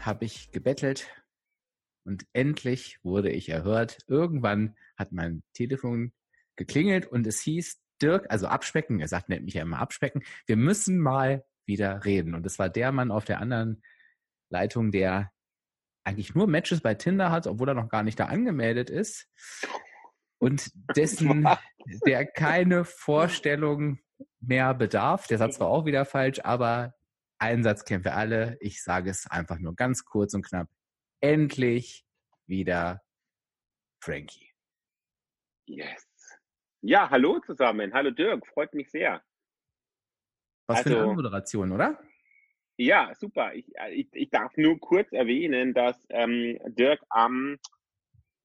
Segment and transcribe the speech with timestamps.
[0.00, 1.08] habe ich gebettelt
[2.04, 3.98] und endlich wurde ich erhört.
[4.06, 6.12] Irgendwann hat mein Telefon
[6.56, 10.56] geklingelt und es hieß, Dirk, also abspecken, er sagt, nennt mich ja immer abspecken, wir
[10.56, 12.34] müssen mal wieder reden.
[12.34, 13.82] Und es war der Mann auf der anderen
[14.50, 15.32] Leitung, der
[16.04, 19.28] eigentlich nur Matches bei Tinder hat, obwohl er noch gar nicht da angemeldet ist.
[20.38, 21.46] Und dessen,
[22.06, 23.98] der keine Vorstellung
[24.40, 25.26] mehr bedarf.
[25.26, 26.94] Der Satz war auch wieder falsch, aber
[27.38, 28.56] Einsatz kennen wir alle.
[28.60, 30.68] Ich sage es einfach nur ganz kurz und knapp.
[31.20, 32.04] Endlich
[32.46, 33.02] wieder
[34.02, 34.50] Frankie.
[35.66, 36.06] Yes.
[36.80, 37.92] Ja, hallo zusammen.
[37.92, 39.22] Hallo Dirk, freut mich sehr.
[40.66, 42.00] Was also, für eine also Moderation, oder?
[42.76, 43.54] Ja, super.
[43.54, 47.58] Ich, äh, ich, ich darf nur kurz erwähnen, dass ähm, Dirk am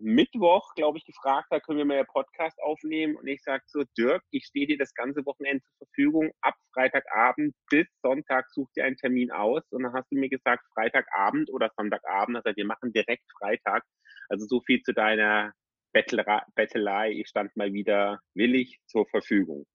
[0.04, 3.16] Mittwoch, glaube ich, gefragt hat, können wir mal einen Podcast aufnehmen?
[3.16, 6.32] Und ich sage so, Dirk, ich stehe dir das ganze Wochenende zur Verfügung.
[6.42, 9.64] Ab Freitagabend bis Sonntag such dir einen Termin aus.
[9.72, 12.38] Und dann hast du mir gesagt, Freitagabend oder Sonntagabend.
[12.38, 13.84] Also wir machen direkt Freitag.
[14.28, 15.54] Also so viel zu deiner
[15.94, 17.12] Bettelei.
[17.12, 19.66] Ich stand mal wieder willig zur Verfügung.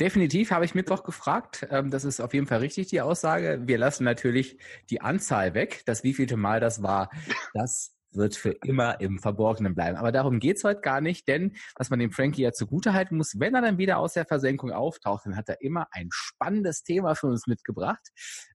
[0.00, 1.66] Definitiv habe ich Mittwoch gefragt.
[1.70, 3.62] Ähm, das ist auf jeden Fall richtig, die Aussage.
[3.64, 4.58] Wir lassen natürlich
[4.90, 7.10] die Anzahl weg, das wievielte Mal das war.
[7.54, 9.96] Das wird für immer im Verborgenen bleiben.
[9.96, 13.54] Aber darum geht's heute gar nicht, denn was man dem Frankie ja zugutehalten muss, wenn
[13.54, 17.28] er dann wieder aus der Versenkung auftaucht, dann hat er immer ein spannendes Thema für
[17.28, 18.08] uns mitgebracht.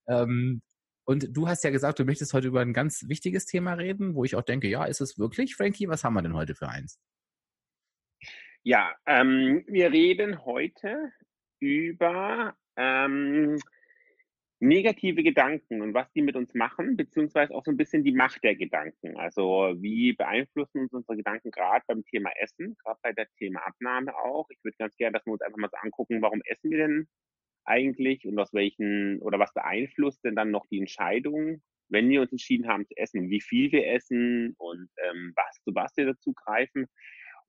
[0.07, 0.61] Ähm,
[1.05, 4.25] und du hast ja gesagt, du möchtest heute über ein ganz wichtiges Thema reden, wo
[4.25, 5.87] ich auch denke, ja, ist es wirklich, Frankie?
[5.87, 6.99] Was haben wir denn heute für eins?
[8.63, 11.13] Ja, ähm, wir reden heute
[11.59, 13.57] über ähm,
[14.59, 18.43] negative Gedanken und was die mit uns machen, beziehungsweise auch so ein bisschen die Macht
[18.43, 19.15] der Gedanken.
[19.17, 24.15] Also wie beeinflussen uns unsere Gedanken gerade beim Thema Essen, gerade bei der Thema Abnahme
[24.15, 24.47] auch.
[24.49, 27.07] Ich würde ganz gerne, dass wir uns einfach mal so angucken, warum essen wir denn
[27.65, 32.31] eigentlich und aus welchen oder was beeinflusst denn dann noch die Entscheidung, wenn wir uns
[32.31, 36.33] entschieden haben zu essen, wie viel wir essen und ähm, was zu was wir dazu
[36.33, 36.87] greifen.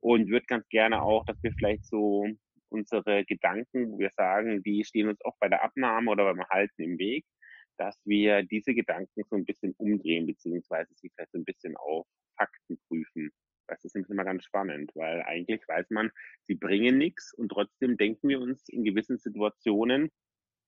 [0.01, 2.29] Und würde ganz gerne auch, dass wir vielleicht so
[2.71, 6.83] unsere Gedanken, wo wir sagen, die stehen uns auch bei der Abnahme oder beim Halten
[6.83, 7.25] im Weg,
[7.79, 12.07] dass wir diese Gedanken so ein bisschen umdrehen, beziehungsweise sie vielleicht so ein bisschen auf
[12.37, 13.31] Fakten prüfen.
[13.69, 16.11] Das ist immer ganz spannend, weil eigentlich weiß man,
[16.43, 20.11] sie bringen nichts und trotzdem denken wir uns in gewissen Situationen,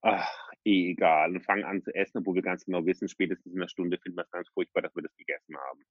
[0.03, 3.59] ach, eh egal, und fangen an zu essen, obwohl wir ganz genau wissen, spätestens in
[3.59, 5.83] einer Stunde finden wir es ganz furchtbar, dass wir das gegessen haben.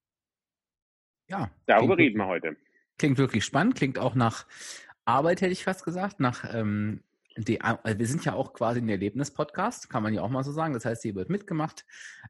[1.30, 1.52] Ja.
[1.66, 2.56] Darüber reden wir heute.
[2.98, 4.46] Klingt wirklich spannend, klingt auch nach
[5.10, 7.04] Arbeit, hätte ich fast gesagt, nach ähm,
[7.48, 10.52] die, also wir sind ja auch quasi ein Erlebnis-Podcast, kann man ja auch mal so
[10.52, 10.74] sagen.
[10.74, 11.86] Das heißt, hier wird mitgemacht.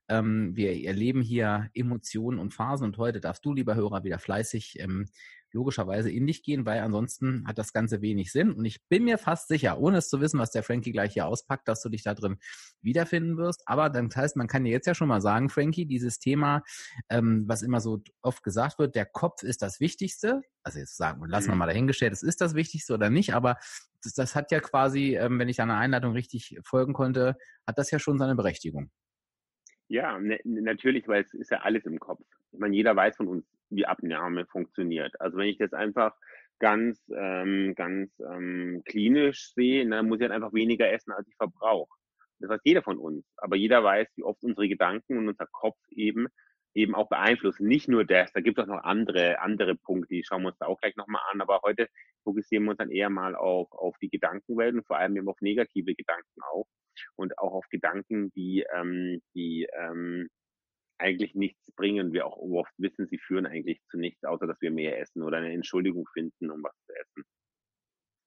[0.08, 4.80] Ähm, wir erleben hier Emotionen und Phasen und heute darfst du, lieber Hörer, wieder fleißig
[4.80, 5.08] ähm,
[5.52, 8.52] logischerweise in dich gehen, weil ansonsten hat das Ganze wenig Sinn.
[8.52, 11.26] Und ich bin mir fast sicher, ohne es zu wissen, was der Frankie gleich hier
[11.26, 12.38] auspackt, dass du dich da drin
[12.82, 13.64] wiederfinden wirst.
[13.66, 16.64] Aber das heißt, man kann dir jetzt ja schon mal sagen, Frankie, dieses Thema,
[17.10, 20.42] ähm, was immer so oft gesagt wird, der Kopf ist das Wichtigste.
[20.64, 21.60] Also jetzt sagen, lassen wir mhm.
[21.60, 23.58] mal dahingestellt, es ist das Wichtigste oder nicht, aber
[24.04, 27.36] das, das hat ja quasi, ähm, wenn ich einer Einleitung richtig folgen konnte,
[27.68, 28.92] hat das ja schon seine Berechtigung.
[29.88, 32.22] Ja, ne, natürlich, weil es ist ja alles im Kopf.
[32.52, 35.20] Ich meine, jeder weiß von uns, wie Abnahme funktioniert.
[35.20, 36.16] Also wenn ich das einfach
[36.60, 41.36] ganz, ähm, ganz ähm, klinisch sehe, dann muss ich halt einfach weniger essen, als ich
[41.36, 41.90] verbrauche.
[42.40, 43.26] Das weiß jeder von uns.
[43.38, 46.28] Aber jeder weiß, wie oft unsere Gedanken und unser Kopf eben
[46.74, 47.68] eben auch beeinflussen.
[47.68, 50.58] Nicht nur das, da gibt es auch noch andere, andere Punkte, die schauen wir uns
[50.60, 51.42] da auch gleich nochmal an.
[51.42, 51.88] Aber heute
[52.24, 55.42] fokussieren wir uns dann eher mal auf, auf die Gedankenwelt und vor allem eben auf
[55.42, 56.68] negative Gedanken auch
[57.16, 60.30] und auch auf Gedanken, die, ähm, die ähm,
[61.00, 62.14] eigentlich nichts bringen.
[62.14, 65.38] Wir auch oft wissen, sie führen eigentlich zu nichts, außer dass wir mehr essen oder
[65.38, 67.24] eine Entschuldigung finden, um was zu essen.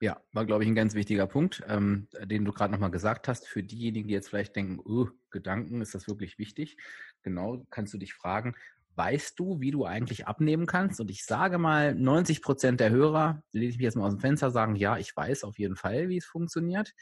[0.02, 3.46] Ja, war, glaube ich, ein ganz wichtiger Punkt, ähm, den du gerade nochmal gesagt hast.
[3.46, 6.76] Für diejenigen, die jetzt vielleicht denken, oh, Gedanken, ist das wirklich wichtig?
[7.22, 8.56] Genau, kannst du dich fragen,
[8.96, 11.00] weißt du, wie du eigentlich abnehmen kannst?
[11.00, 14.18] Und ich sage mal, 90 Prozent der Hörer, lese ich mich jetzt mal aus dem
[14.18, 16.94] Fenster, sagen, ja, ich weiß auf jeden Fall, wie es funktioniert.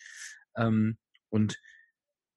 [0.55, 0.99] Ähm,
[1.31, 1.59] und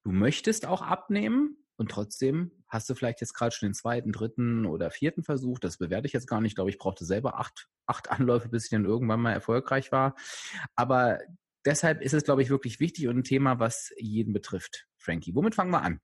[0.02, 4.66] du möchtest auch abnehmen, und trotzdem hast du vielleicht jetzt gerade schon den zweiten, dritten
[4.66, 5.58] oder vierten Versuch.
[5.58, 6.52] Das bewerte ich jetzt gar nicht.
[6.52, 10.14] Ich glaube, ich brauchte selber acht, acht Anläufe, bis ich dann irgendwann mal erfolgreich war.
[10.76, 11.18] Aber
[11.64, 14.86] deshalb ist es, glaube ich, wirklich wichtig und ein Thema, was jeden betrifft.
[14.96, 16.00] Frankie, womit fangen wir an?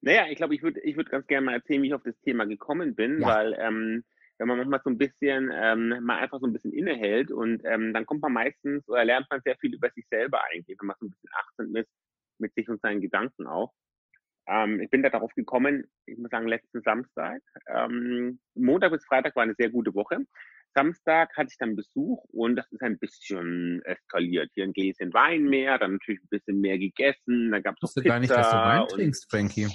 [0.00, 2.18] Naja, ich glaube, ich würde ich würd ganz gerne mal erzählen, wie ich auf das
[2.24, 3.26] Thema gekommen bin, ja.
[3.28, 4.04] weil ähm,
[4.38, 7.94] wenn man manchmal so ein bisschen ähm, mal einfach so ein bisschen innehält und ähm,
[7.94, 10.96] dann kommt man meistens oder lernt man sehr viel über sich selber eigentlich, wenn man
[10.98, 11.90] so ein bisschen achtsam ist
[12.38, 13.72] mit sich und seinen Gedanken auch.
[14.48, 17.40] Ähm, ich bin da darauf gekommen, ich muss sagen, letzten Samstag.
[17.68, 20.18] Ähm, Montag bis Freitag war eine sehr gute Woche.
[20.74, 24.50] Samstag hatte ich dann Besuch und das ist ein bisschen eskaliert.
[24.54, 28.02] Hier ein Gläschen Wein mehr, dann natürlich ein bisschen mehr gegessen, dann gab es noch
[28.02, 28.08] Pizza.
[28.08, 29.68] gar nicht, dass du Wein trinkst, Frankie.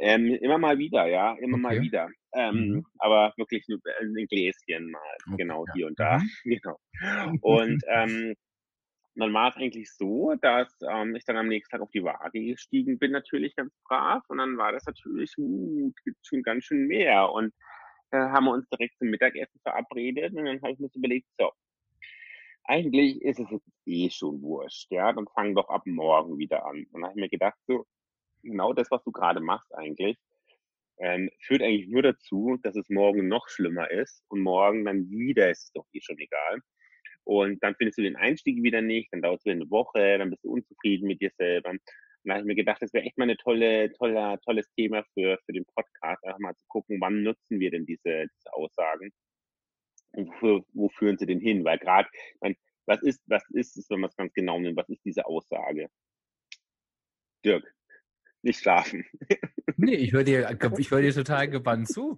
[0.00, 1.62] Ähm, immer mal wieder, ja, immer okay.
[1.62, 2.08] mal wieder.
[2.32, 2.86] Ähm, mhm.
[2.98, 6.18] Aber wirklich nur ein Gläschen mal, okay, genau, hier und da.
[6.18, 6.28] Mhm.
[6.44, 6.78] Genau.
[7.42, 8.34] Und ähm,
[9.20, 12.40] dann war es eigentlich so, dass ähm, ich dann am nächsten Tag auf die Waage
[12.40, 14.22] gestiegen bin, natürlich ganz brav.
[14.28, 17.30] Und dann war das natürlich, uh, gibt schon ganz schön mehr.
[17.30, 17.52] Und
[18.10, 20.34] äh, haben wir uns direkt zum Mittagessen verabredet.
[20.34, 21.50] Und dann habe ich mir überlegt, so,
[22.64, 26.86] eigentlich ist es jetzt eh schon wurscht, ja, dann fang doch ab morgen wieder an.
[26.92, 27.86] Und dann habe ich mir gedacht, so,
[28.42, 30.18] genau das, was du gerade machst eigentlich,
[30.98, 35.50] ähm, führt eigentlich nur dazu, dass es morgen noch schlimmer ist und morgen dann wieder
[35.50, 36.60] ist es doch eh schon egal.
[37.28, 40.30] Und dann findest du den Einstieg wieder nicht, dann dauert es wieder eine Woche, dann
[40.30, 41.68] bist du unzufrieden mit dir selber.
[41.68, 41.82] Und
[42.24, 45.38] dann habe ich mir gedacht, das wäre echt mal eine tolle, tolle, tolles Thema für,
[45.44, 49.10] für den Podcast, einfach mal zu gucken, wann nutzen wir denn diese, diese Aussagen
[50.12, 51.66] und wofür, wo führen sie denn hin?
[51.66, 52.08] Weil gerade,
[52.86, 55.90] was ist, was ist es, wenn man es ganz genau nimmt, was ist diese Aussage?
[57.44, 57.70] Dirk,
[58.40, 59.04] nicht schlafen.
[59.76, 62.16] Nee, ich höre dir, ich hör dir total gebannt zu.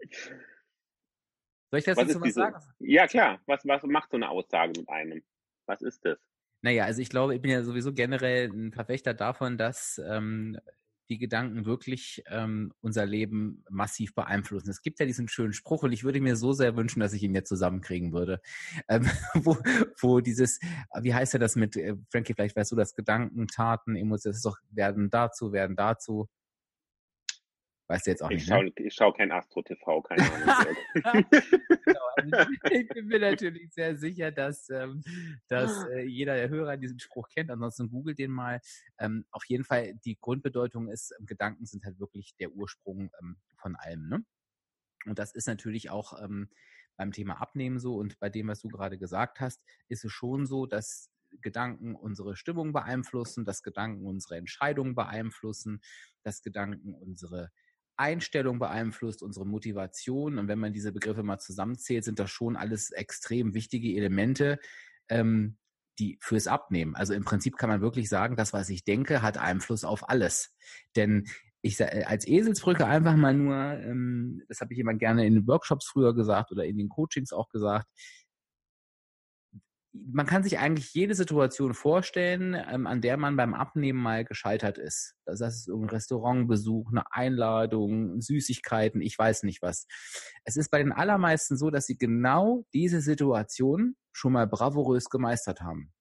[1.71, 2.57] Soll ich das was jetzt was sagen?
[2.81, 3.41] Ja, klar.
[3.47, 5.23] Was, was macht so eine Aussage mit einem?
[5.67, 6.19] Was ist das?
[6.63, 10.59] Naja, also ich glaube, ich bin ja sowieso generell ein Verfechter davon, dass ähm,
[11.11, 14.71] die Gedanken wirklich ähm, unser Leben massiv beeinflussen.
[14.71, 17.23] Es gibt ja diesen schönen Spruch und ich würde mir so sehr wünschen, dass ich
[17.23, 18.41] ihn jetzt zusammenkriegen würde,
[18.89, 19.03] ähm,
[19.35, 19.57] wo,
[20.01, 20.61] wo dieses,
[21.01, 24.37] wie heißt er das mit, äh, Frankie, vielleicht weißt du das, Gedanken, Taten, Emotionen, das
[24.37, 26.29] ist doch, werden dazu, werden dazu.
[27.91, 28.73] Weißt du jetzt auch ich nicht, schau, ne?
[28.77, 30.77] Ich schaue kein Astro-TV, keine Ahnung.
[31.85, 35.03] genau, also ich bin mir natürlich sehr sicher, dass, ähm,
[35.49, 37.51] dass äh, jeder der Hörer diesen Spruch kennt.
[37.51, 38.61] Ansonsten googelt den mal.
[39.01, 43.39] Ähm, auf jeden Fall, die Grundbedeutung ist, ähm, Gedanken sind halt wirklich der Ursprung ähm,
[43.57, 44.09] von allem.
[44.09, 44.25] Ne?
[45.07, 46.49] Und das ist natürlich auch ähm,
[46.97, 47.97] beim Thema Abnehmen so.
[47.97, 51.11] Und bei dem, was du gerade gesagt hast, ist es schon so, dass
[51.41, 55.81] Gedanken unsere Stimmung beeinflussen, dass Gedanken unsere Entscheidungen beeinflussen,
[56.23, 57.51] dass Gedanken unsere
[58.01, 60.39] Einstellung beeinflusst, unsere Motivation.
[60.39, 64.59] Und wenn man diese Begriffe mal zusammenzählt, sind das schon alles extrem wichtige Elemente,
[65.09, 65.59] ähm,
[65.99, 66.97] die fürs Abnehmen.
[66.97, 70.57] Also im Prinzip kann man wirklich sagen, das, was ich denke, hat Einfluss auf alles.
[70.97, 71.27] Denn
[71.63, 75.47] ich äh, als Eselsbrücke einfach mal nur, ähm, das habe ich immer gerne in den
[75.47, 77.87] Workshops früher gesagt oder in den Coachings auch gesagt,
[79.93, 84.79] man kann sich eigentlich jede Situation vorstellen, ähm, an der man beim Abnehmen mal gescheitert
[84.79, 85.15] ist.
[85.25, 89.87] Das heißt, ein Restaurantbesuch, eine Einladung, Süßigkeiten, ich weiß nicht was.
[90.45, 95.61] Es ist bei den allermeisten so, dass sie genau diese Situation schon mal bravourös gemeistert
[95.61, 95.93] haben.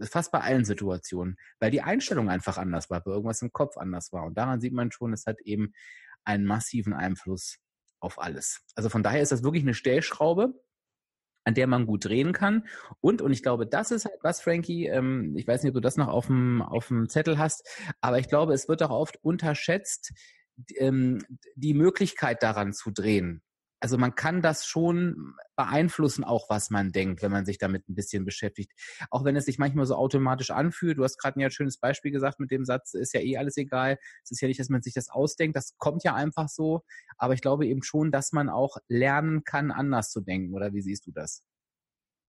[0.00, 4.12] Fast bei allen Situationen, weil die Einstellung einfach anders war, weil irgendwas im Kopf anders
[4.12, 4.24] war.
[4.24, 5.72] Und daran sieht man schon, es hat eben
[6.24, 7.58] einen massiven Einfluss
[8.00, 8.60] auf alles.
[8.76, 10.54] Also von daher ist das wirklich eine Stellschraube,
[11.48, 12.68] an der man gut drehen kann.
[13.00, 15.80] Und, und ich glaube, das ist halt was, Frankie, ähm, ich weiß nicht, ob du
[15.80, 17.66] das noch auf dem, auf dem Zettel hast,
[18.02, 20.12] aber ich glaube, es wird auch oft unterschätzt,
[20.76, 23.42] ähm, die Möglichkeit daran zu drehen.
[23.80, 27.94] Also man kann das schon beeinflussen, auch was man denkt, wenn man sich damit ein
[27.94, 28.72] bisschen beschäftigt.
[29.10, 30.98] Auch wenn es sich manchmal so automatisch anfühlt.
[30.98, 33.98] Du hast gerade ein schönes Beispiel gesagt mit dem Satz, ist ja eh alles egal.
[34.24, 35.56] Es ist ja nicht, dass man sich das ausdenkt.
[35.56, 36.82] Das kommt ja einfach so.
[37.18, 40.54] Aber ich glaube eben schon, dass man auch lernen kann, anders zu denken.
[40.54, 41.44] Oder wie siehst du das?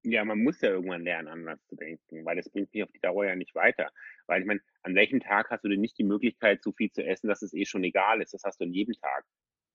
[0.03, 3.01] Ja, man muss ja irgendwann lernen, anders zu denken, weil das bringt mich auf die
[3.01, 3.91] Dauer ja nicht weiter.
[4.27, 7.03] Weil ich meine, an welchem Tag hast du denn nicht die Möglichkeit, so viel zu
[7.03, 8.33] essen, dass es eh schon egal ist?
[8.33, 9.25] Das hast du an jedem Tag.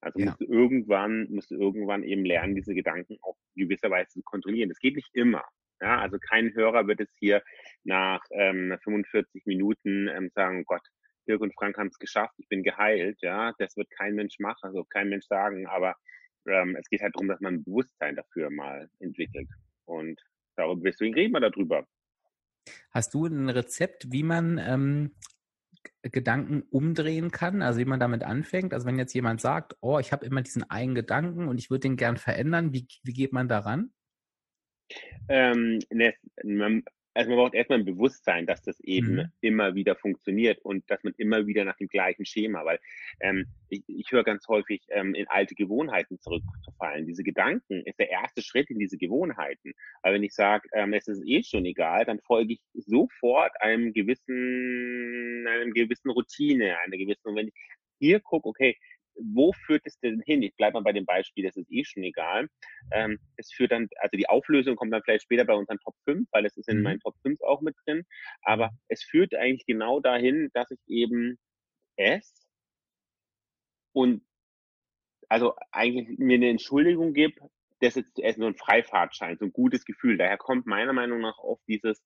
[0.04, 0.26] Also ja.
[0.26, 4.68] musst du irgendwann, musst du irgendwann eben lernen, diese Gedanken auch gewisserweise zu kontrollieren.
[4.68, 5.44] Das geht nicht immer.
[5.80, 7.42] Ja, also kein Hörer wird es hier
[7.82, 10.86] nach ähm, 45 Minuten ähm, sagen, oh Gott,
[11.26, 13.18] Dirk und Frank haben es geschafft, ich bin geheilt.
[13.22, 15.66] Ja, das wird kein Mensch machen, also kein Mensch sagen.
[15.66, 15.96] Aber
[16.46, 19.48] ähm, es geht halt darum, dass man ein Bewusstsein dafür mal entwickelt.
[19.86, 20.20] Und
[20.56, 21.86] darüber, deswegen reden wir darüber.
[22.90, 25.14] Hast du ein Rezept, wie man ähm,
[26.02, 28.72] Gedanken umdrehen kann, also wie man damit anfängt.
[28.72, 31.80] Also wenn jetzt jemand sagt, oh, ich habe immer diesen einen Gedanken und ich würde
[31.80, 33.92] den gern verändern, wie, wie geht man daran?
[35.28, 39.32] Ähm, ne, man, also man braucht erstmal ein Bewusstsein, dass das eben mhm.
[39.40, 42.80] immer wieder funktioniert und dass man immer wieder nach dem gleichen Schema, weil
[43.20, 47.06] ähm, ich, ich höre ganz häufig ähm, in alte Gewohnheiten zurückzufallen.
[47.06, 49.72] Diese Gedanken ist der erste Schritt in diese Gewohnheiten.
[50.02, 53.92] Aber wenn ich sage, ähm, es ist eh schon egal, dann folge ich sofort einem
[53.92, 57.54] gewissen, einem gewissen Routine, einer gewissen, und wenn ich
[58.00, 58.76] hier gucke, okay,
[59.16, 60.42] wo führt es denn hin?
[60.42, 62.48] Ich bleibe mal bei dem Beispiel, das ist eh schon egal.
[62.92, 66.28] Ähm, es führt dann, also die Auflösung kommt dann vielleicht später bei unseren Top 5,
[66.32, 66.82] weil es ist in mhm.
[66.82, 68.04] meinen Top 5 auch mit drin.
[68.42, 71.38] Aber es führt eigentlich genau dahin, dass ich eben
[71.96, 72.44] esse
[73.94, 74.22] und
[75.28, 77.40] also eigentlich mir eine Entschuldigung gebe,
[77.80, 80.16] das jetzt zu essen, so ein Freifahrtschein, so ein gutes Gefühl.
[80.18, 82.02] Daher kommt meiner Meinung nach oft dieses,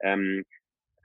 [0.00, 0.44] ähm,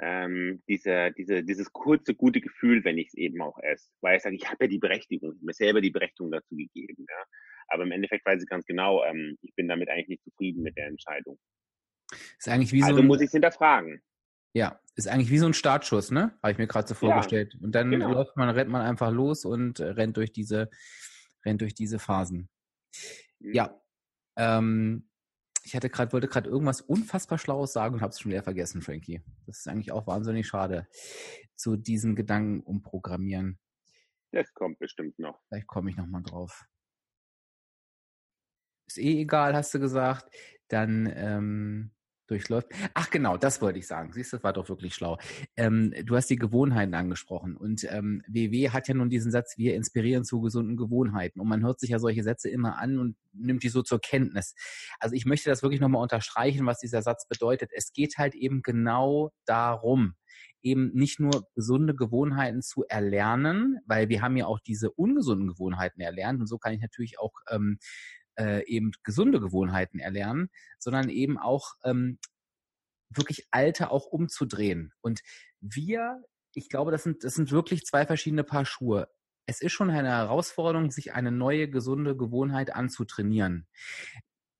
[0.01, 3.89] ähm, diese, diese, dieses kurze, gute Gefühl, wenn ich es eben auch esse.
[4.01, 7.05] Weil ich sage, ich habe ja die Berechtigung, ich mir selber die Berechtigung dazu gegeben.
[7.09, 7.23] Ja?
[7.67, 10.77] Aber im Endeffekt weiß ich ganz genau, ähm, ich bin damit eigentlich nicht zufrieden mit
[10.77, 11.37] der Entscheidung.
[12.37, 14.01] Ist eigentlich wie also so ein, muss ich es hinterfragen.
[14.53, 16.37] Ja, ist eigentlich wie so ein Startschuss, ne?
[16.41, 17.53] Habe ich mir gerade so vorgestellt.
[17.53, 18.11] Ja, und dann genau.
[18.11, 20.69] läuft man, rennt man einfach los und rennt durch diese,
[21.45, 22.49] rennt durch diese Phasen.
[23.39, 23.53] Mhm.
[23.53, 23.81] Ja.
[24.37, 25.08] Ähm,
[25.63, 28.81] ich hatte gerade, wollte gerade irgendwas unfassbar Schlaues sagen und habe es schon wieder vergessen,
[28.81, 29.21] Frankie.
[29.45, 30.87] Das ist eigentlich auch wahnsinnig schade.
[31.55, 33.59] Zu diesen Gedanken umprogrammieren.
[34.31, 35.39] Das kommt bestimmt noch.
[35.47, 36.65] Vielleicht komme ich nochmal drauf.
[38.87, 40.33] Ist eh egal, hast du gesagt.
[40.67, 41.91] Dann ähm,
[42.29, 42.67] durchläuft.
[42.93, 44.11] Ach genau, das wollte ich sagen.
[44.13, 45.17] Siehst du, das war doch wirklich schlau.
[45.55, 49.75] Ähm, du hast die Gewohnheiten angesprochen und ähm, WW hat ja nun diesen Satz, wir
[49.75, 53.63] inspirieren zu gesunden Gewohnheiten und man hört sich ja solche Sätze immer an und nimmt
[53.63, 54.55] die so zur Kenntnis.
[54.99, 57.71] Also ich möchte das wirklich nochmal unterstreichen, was dieser Satz bedeutet.
[57.75, 60.15] Es geht halt eben genau darum,
[60.61, 66.01] eben nicht nur gesunde Gewohnheiten zu erlernen, weil wir haben ja auch diese ungesunden Gewohnheiten
[66.01, 67.79] erlernt und so kann ich natürlich auch ähm,
[68.39, 72.17] äh, eben gesunde Gewohnheiten erlernen, sondern eben auch ähm,
[73.09, 74.93] wirklich alte auch umzudrehen.
[75.01, 75.21] Und
[75.59, 79.09] wir, ich glaube, das sind, das sind wirklich zwei verschiedene Paar Schuhe.
[79.45, 83.67] Es ist schon eine Herausforderung, sich eine neue gesunde Gewohnheit anzutrainieren.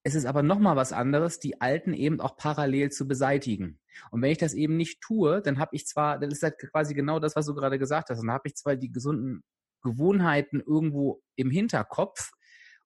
[0.04, 3.80] Es ist aber nochmal was anderes, die alten eben auch parallel zu beseitigen.
[4.12, 6.94] Und wenn ich das eben nicht tue, dann habe ich zwar, das ist halt quasi
[6.94, 9.44] genau das, was du gerade gesagt hast, dann habe ich zwar die gesunden
[9.84, 12.32] Gewohnheiten irgendwo im Hinterkopf,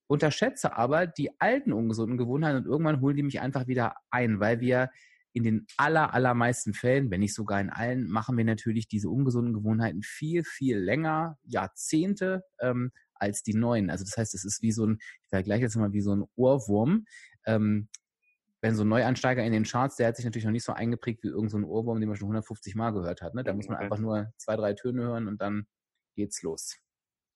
[0.07, 4.60] unterschätze aber die alten ungesunden Gewohnheiten und irgendwann holen die mich einfach wieder ein, weil
[4.60, 4.89] wir
[5.33, 9.53] in den aller, allermeisten Fällen, wenn nicht sogar in allen, machen wir natürlich diese ungesunden
[9.53, 13.89] Gewohnheiten viel, viel länger, Jahrzehnte ähm, als die neuen.
[13.89, 16.25] Also das heißt, es ist wie so ein, ich vergleiche jetzt mal wie so ein
[16.36, 17.05] Ohrwurm.
[17.45, 17.89] Ähm,
[18.62, 21.24] wenn so ein Neuansteiger in den Charts, der hat sich natürlich noch nicht so eingeprägt
[21.24, 23.33] wie irgendein so Ohrwurm, den man schon 150 Mal gehört hat.
[23.33, 23.43] Ne?
[23.43, 25.65] Da muss man einfach nur zwei, drei Töne hören und dann
[26.15, 26.77] geht's los.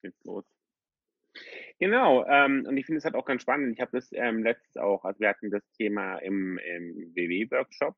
[0.01, 0.45] Geht's los.
[1.79, 3.73] Genau, ähm, und ich finde es halt auch ganz spannend.
[3.73, 7.95] Ich habe das ähm, letztes auch, also wir hatten das Thema im, im WW-Workshop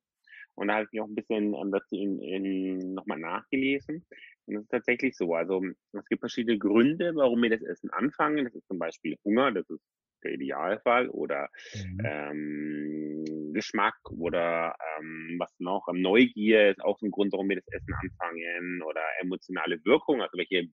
[0.59, 4.05] und da habe ich mich auch ein bisschen ähm, dazu in, in, nochmal nachgelesen.
[4.45, 8.43] Und es ist tatsächlich so, also es gibt verschiedene Gründe, warum wir das Essen anfangen.
[8.43, 9.81] Das ist zum Beispiel Hunger, das ist
[10.21, 12.01] der Idealfall, oder mhm.
[12.03, 17.67] ähm, Geschmack oder ähm, was noch, ähm, Neugier ist auch ein Grund, warum wir das
[17.67, 20.67] Essen anfangen, oder emotionale Wirkung, also welche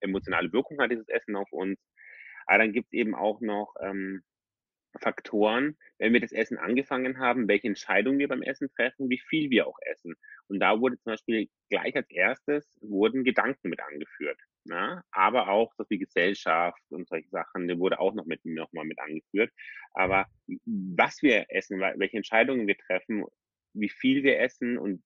[0.00, 1.78] emotionale Wirkung hat dieses Essen auf uns.
[2.48, 4.22] Aber dann gibt es eben auch noch ähm,
[5.00, 9.50] Faktoren, wenn wir das Essen angefangen haben, welche Entscheidungen wir beim Essen treffen, wie viel
[9.50, 10.14] wir auch essen.
[10.48, 14.40] Und da wurde zum Beispiel gleich als erstes wurden Gedanken mit angeführt.
[14.64, 15.02] Ne?
[15.10, 18.84] Aber auch so wie Gesellschaft und solche Sachen, die wurde auch noch mit, noch mal
[18.84, 19.52] mit angeführt.
[19.92, 20.26] Aber
[20.64, 23.24] was wir essen, welche Entscheidungen wir treffen,
[23.74, 25.02] wie viel wir essen und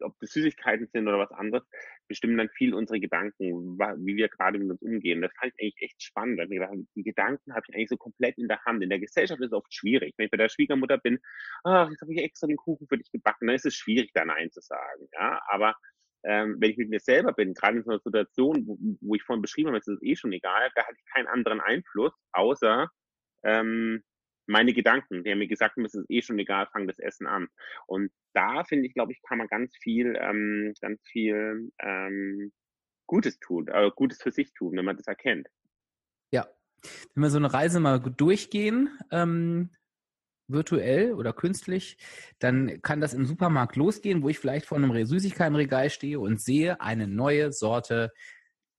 [0.00, 1.64] ob das Süßigkeiten sind oder was anderes,
[2.08, 5.22] bestimmen dann viel unsere Gedanken, wie wir gerade mit uns umgehen.
[5.22, 6.38] Das fand ich eigentlich echt spannend.
[6.38, 8.82] Weil ich gedacht, die Gedanken habe ich eigentlich so komplett in der Hand.
[8.82, 10.14] In der Gesellschaft ist es oft schwierig.
[10.16, 11.18] Wenn ich bei der Schwiegermutter bin,
[11.64, 14.24] ach, jetzt habe ich extra den Kuchen für dich gebacken, dann ist es schwierig, da
[14.24, 15.08] Nein zu sagen.
[15.12, 15.74] Ja, aber
[16.24, 19.22] ähm, wenn ich mit mir selber bin, gerade in so einer Situation, wo, wo ich
[19.22, 22.88] vorhin beschrieben habe, ist es eh schon egal, da hatte ich keinen anderen Einfluss, außer
[23.44, 24.02] ähm,
[24.46, 25.24] meine Gedanken.
[25.24, 27.48] Die haben mir gesagt, es ist eh schon egal, fang das Essen an.
[27.86, 32.52] Und da finde ich, glaube ich, kann man ganz viel, ähm, ganz viel ähm,
[33.06, 35.48] Gutes tun, äh, Gutes für sich tun, wenn man das erkennt.
[36.30, 36.48] Ja.
[37.14, 39.70] Wenn wir so eine Reise mal durchgehen, ähm,
[40.48, 41.96] virtuell oder künstlich,
[42.38, 46.80] dann kann das im Supermarkt losgehen, wo ich vielleicht vor einem Süßigkeitenregal stehe und sehe
[46.80, 48.12] eine neue Sorte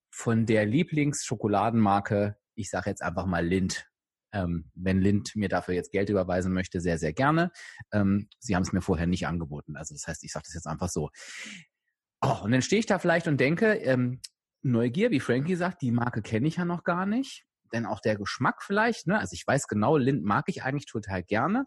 [0.10, 3.90] von der Lieblingsschokoladenmarke, ich sage jetzt einfach mal Lind.
[4.34, 7.52] Ähm, wenn Lind mir dafür jetzt Geld überweisen möchte, sehr, sehr gerne.
[7.92, 9.78] Ähm, sie haben es mir vorher nicht angeboten.
[9.78, 11.10] Also das heißt, ich sage das jetzt einfach so.
[12.22, 14.22] Oh, und dann stehe ich da vielleicht und denke, ähm,
[14.64, 17.46] Neugier, wie Frankie sagt, die Marke kenne ich ja noch gar nicht.
[17.74, 19.20] Denn auch der Geschmack vielleicht, ne?
[19.20, 21.66] also ich weiß genau, Lind mag ich eigentlich total gerne.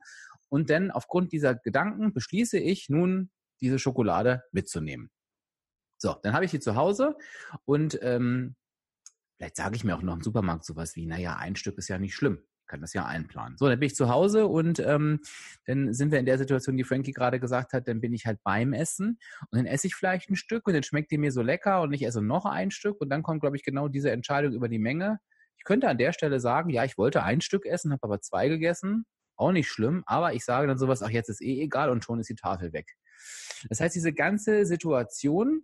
[0.49, 3.31] Und dann aufgrund dieser Gedanken beschließe ich nun,
[3.61, 5.11] diese Schokolade mitzunehmen.
[5.99, 7.17] So, dann habe ich die zu Hause
[7.65, 8.55] und ähm,
[9.37, 11.99] vielleicht sage ich mir auch noch im Supermarkt sowas wie, naja, ein Stück ist ja
[11.99, 12.43] nicht schlimm.
[12.67, 13.57] Kann das ja einplanen.
[13.59, 15.21] So, dann bin ich zu Hause und ähm,
[15.67, 18.41] dann sind wir in der Situation, die Frankie gerade gesagt hat, dann bin ich halt
[18.43, 19.19] beim Essen
[19.51, 21.93] und dann esse ich vielleicht ein Stück und dann schmeckt die mir so lecker und
[21.93, 24.79] ich esse noch ein Stück und dann kommt, glaube ich, genau diese Entscheidung über die
[24.79, 25.19] Menge.
[25.59, 28.49] Ich könnte an der Stelle sagen, ja, ich wollte ein Stück essen, habe aber zwei
[28.49, 29.07] gegessen.
[29.37, 32.21] Auch nicht schlimm, aber ich sage dann sowas, ach, jetzt ist eh egal und schon
[32.21, 32.97] ist die Tafel weg.
[33.69, 35.63] Das heißt, diese ganze Situation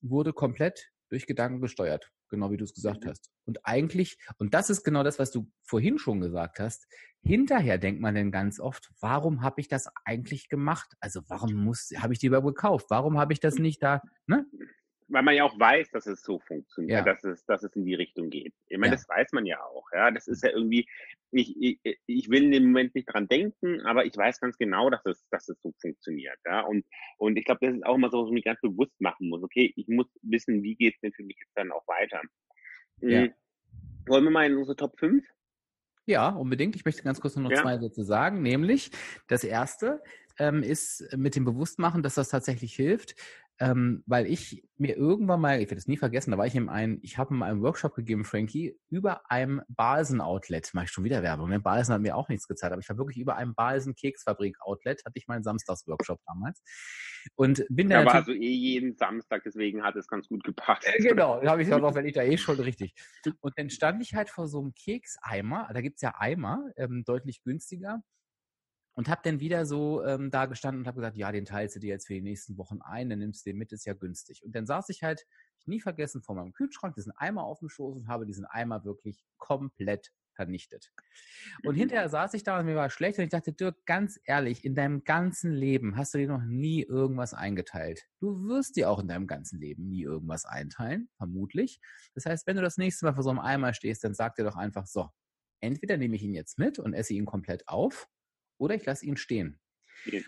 [0.00, 3.10] wurde komplett durch Gedanken gesteuert genau wie du es gesagt mhm.
[3.10, 3.30] hast.
[3.44, 6.86] Und eigentlich, und das ist genau das, was du vorhin schon gesagt hast,
[7.22, 10.94] hinterher denkt man dann ganz oft, warum habe ich das eigentlich gemacht?
[11.00, 12.86] Also warum muss, habe ich die überhaupt gekauft?
[12.90, 14.46] Warum habe ich das nicht da, ne?
[15.08, 17.12] Weil man ja auch weiß, dass es so funktioniert, ja.
[17.12, 18.54] dass es, dass es in die Richtung geht.
[18.68, 18.96] Ich meine, ja.
[18.96, 19.86] das weiß man ja auch.
[19.92, 20.88] Ja, das ist ja irgendwie,
[21.30, 24.88] ich, ich, ich will in dem Moment nicht dran denken, aber ich weiß ganz genau,
[24.90, 26.38] dass es, dass es so funktioniert.
[26.46, 26.84] Ja, und,
[27.18, 29.42] und ich glaube, das ist auch immer so, was ich mir ganz bewusst machen muss.
[29.42, 32.20] Okay, ich muss wissen, wie geht es denn für mich jetzt dann auch weiter.
[33.00, 33.22] Ja.
[33.22, 33.34] Hm.
[34.06, 35.24] Wollen wir mal in unsere Top 5?
[36.06, 36.76] Ja, unbedingt.
[36.76, 37.62] Ich möchte ganz kurz nur noch ja.
[37.62, 38.42] zwei Sätze sagen.
[38.42, 38.90] Nämlich,
[39.26, 40.02] das erste
[40.38, 43.14] ähm, ist mit dem Bewusstmachen, dass das tatsächlich hilft
[43.60, 46.68] ähm, weil ich mir irgendwann mal, ich werde es nie vergessen, da war ich in
[46.68, 51.22] einem, ich habe mal einen Workshop gegeben, Frankie, über einem Balsen-Outlet, mache ich schon wieder
[51.22, 51.60] Werbung, ne?
[51.60, 55.28] Balsen hat mir auch nichts gezeigt, aber ich war wirklich über einem Balsen-Keksfabrik-Outlet, hatte ich
[55.28, 56.62] meinen Samstags-Workshop damals
[57.36, 58.00] und bin da.
[58.00, 60.86] Da war also eh jeden Samstag, deswegen hat es ganz gut gepasst.
[60.86, 62.94] Äh, genau, habe ich auch wenn ich da eh schon richtig.
[63.40, 67.42] Und dann stand ich halt vor so einem Kekseimer, da gibt's ja Eimer, ähm, deutlich
[67.42, 68.02] günstiger
[68.94, 71.80] und habe dann wieder so ähm, da gestanden und habe gesagt, ja, den teilst du
[71.80, 74.44] dir jetzt für die nächsten Wochen ein, dann nimmst du den mit, ist ja günstig.
[74.44, 75.26] Und dann saß ich halt,
[75.58, 78.84] ich nie vergessen, vor meinem Kühlschrank, diesen Eimer auf dem Schoß und habe diesen Eimer
[78.84, 80.92] wirklich komplett vernichtet.
[81.64, 81.80] Und mhm.
[81.80, 84.74] hinterher saß ich da und mir war schlecht und ich dachte, Dirk, ganz ehrlich, in
[84.74, 88.02] deinem ganzen Leben hast du dir noch nie irgendwas eingeteilt.
[88.20, 91.80] Du wirst dir auch in deinem ganzen Leben nie irgendwas einteilen, vermutlich.
[92.14, 94.44] Das heißt, wenn du das nächste Mal vor so einem Eimer stehst, dann sag dir
[94.44, 95.08] doch einfach so,
[95.60, 98.08] entweder nehme ich ihn jetzt mit und esse ihn komplett auf
[98.58, 99.60] oder ich lasse ihn stehen.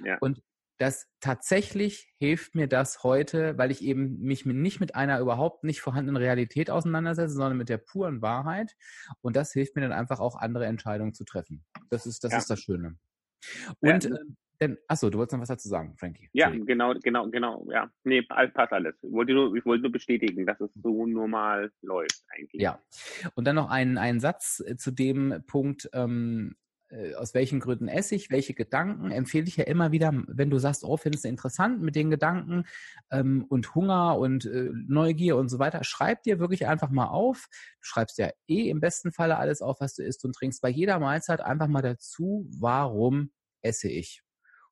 [0.05, 0.19] Ja.
[0.21, 0.43] Und
[0.79, 5.81] das tatsächlich hilft mir das heute, weil ich eben mich nicht mit einer überhaupt nicht
[5.81, 8.77] vorhandenen Realität auseinandersetze, sondern mit der puren Wahrheit.
[9.23, 11.65] Und das hilft mir dann einfach auch andere Entscheidungen zu treffen.
[11.89, 12.39] Das ist das, ja.
[12.39, 12.99] ist das Schöne.
[13.81, 14.15] Und ja.
[14.15, 14.19] äh,
[14.61, 16.31] denn, achso, du wolltest noch was dazu sagen, Frankie.
[16.33, 17.91] Ja, genau, genau, genau, ja.
[18.05, 18.95] Nee, passt alles.
[19.03, 22.63] Ich wollte nur, ich wollte nur bestätigen, dass es so normal läuft eigentlich.
[22.63, 22.81] Ja.
[23.35, 26.66] Und dann noch ein, ein Satz äh, zu dem Punkt, ähm, äh,
[27.17, 30.85] aus welchen Gründen esse ich, welche Gedanken, empfehle ich ja immer wieder, wenn du sagst,
[30.85, 32.65] oh, findest du interessant mit den Gedanken
[33.11, 37.49] ähm, und Hunger und äh, Neugier und so weiter, schreib dir wirklich einfach mal auf.
[37.51, 40.63] Du schreibst ja eh im besten Falle alles auf, was du isst und trinkst.
[40.63, 44.23] Bei jeder Mahlzeit einfach mal dazu, warum esse ich.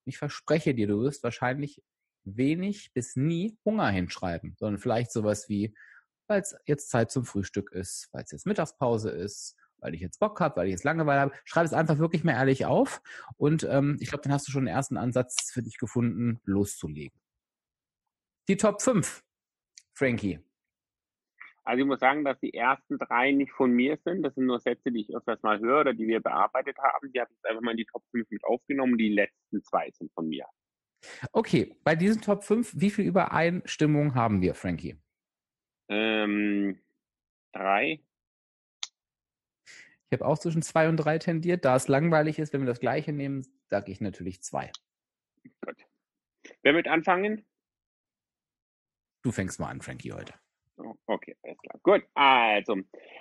[0.04, 1.82] Und ich verspreche dir, du wirst wahrscheinlich
[2.24, 5.74] wenig bis nie Hunger hinschreiben, sondern vielleicht sowas wie,
[6.28, 10.18] weil es jetzt Zeit zum Frühstück ist, weil es jetzt Mittagspause ist, weil ich jetzt
[10.18, 11.34] Bock habe, weil ich jetzt Langeweile habe.
[11.44, 13.02] Schreib es einfach wirklich mal ehrlich auf
[13.36, 17.18] und ähm, ich glaube, dann hast du schon den ersten Ansatz für dich gefunden, loszulegen.
[18.48, 19.22] Die Top 5,
[19.94, 20.40] Frankie.
[21.64, 24.22] Also ich muss sagen, dass die ersten drei nicht von mir sind.
[24.22, 27.10] Das sind nur Sätze, die ich öfters mal höre oder die wir bearbeitet haben.
[27.10, 28.98] Die habe ich jetzt einfach mal in die Top 5 mit aufgenommen.
[28.98, 30.44] Die letzten zwei sind von mir.
[31.32, 34.96] Okay, bei diesen Top 5, wie viel Übereinstimmung haben wir, Frankie?
[35.88, 36.78] Ähm,
[37.52, 38.00] drei.
[40.14, 41.64] Ich habe auch zwischen zwei und drei tendiert.
[41.64, 44.70] Da es langweilig ist, wenn wir das gleiche nehmen, sage ich natürlich zwei.
[45.60, 45.74] Gut.
[46.62, 47.44] Wer mit anfangen?
[49.22, 50.32] Du fängst mal an, Frankie, heute.
[50.76, 51.80] Oh, okay, alles klar.
[51.82, 52.76] Gut, also,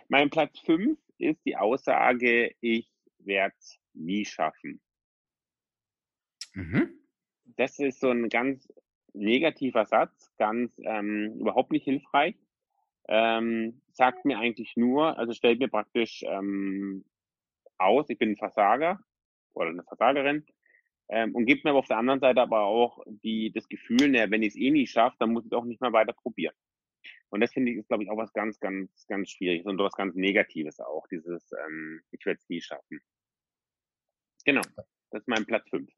[0.07, 4.79] mein Platz 5 ist die Aussage, ich werde es nie schaffen.
[6.53, 6.99] Mhm.
[7.57, 8.71] Das ist so ein ganz
[9.13, 12.35] negativer Satz, ganz ähm, überhaupt nicht hilfreich
[13.07, 17.05] ähm, sagt mir eigentlich nur, also stellt mir praktisch ähm,
[17.77, 18.99] aus, ich bin ein Versager
[19.53, 20.45] oder eine Versagerin
[21.09, 24.31] ähm, und gibt mir aber auf der anderen Seite aber auch die, das Gefühl, naja,
[24.31, 26.55] wenn ich es eh nicht schaffe, dann muss ich auch nicht mehr weiter probieren.
[27.29, 29.93] Und das finde ich ist, glaube ich, auch was ganz, ganz, ganz Schwieriges und was
[29.93, 33.01] ganz Negatives auch, dieses ähm, ich werde es nie schaffen.
[34.45, 34.61] Genau,
[35.11, 35.89] das ist mein Platz 5.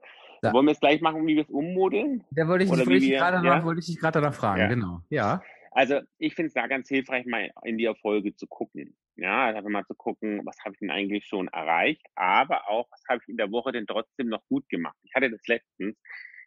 [0.52, 2.24] Wollen wir es gleich machen, wie wir es ummodeln?
[2.32, 2.72] Da wollte ich,
[3.10, 3.64] gerade ja?
[3.64, 4.68] wollte ich dich gerade danach fragen, ja.
[4.68, 5.02] genau.
[5.10, 5.42] Ja.
[5.76, 8.96] Also ich finde es da ganz hilfreich, mal in die Erfolge zu gucken.
[9.18, 13.04] Ja, einfach mal zu gucken, was habe ich denn eigentlich schon erreicht, aber auch, was
[13.10, 14.96] habe ich in der Woche denn trotzdem noch gut gemacht.
[15.04, 15.98] Ich hatte das letztens,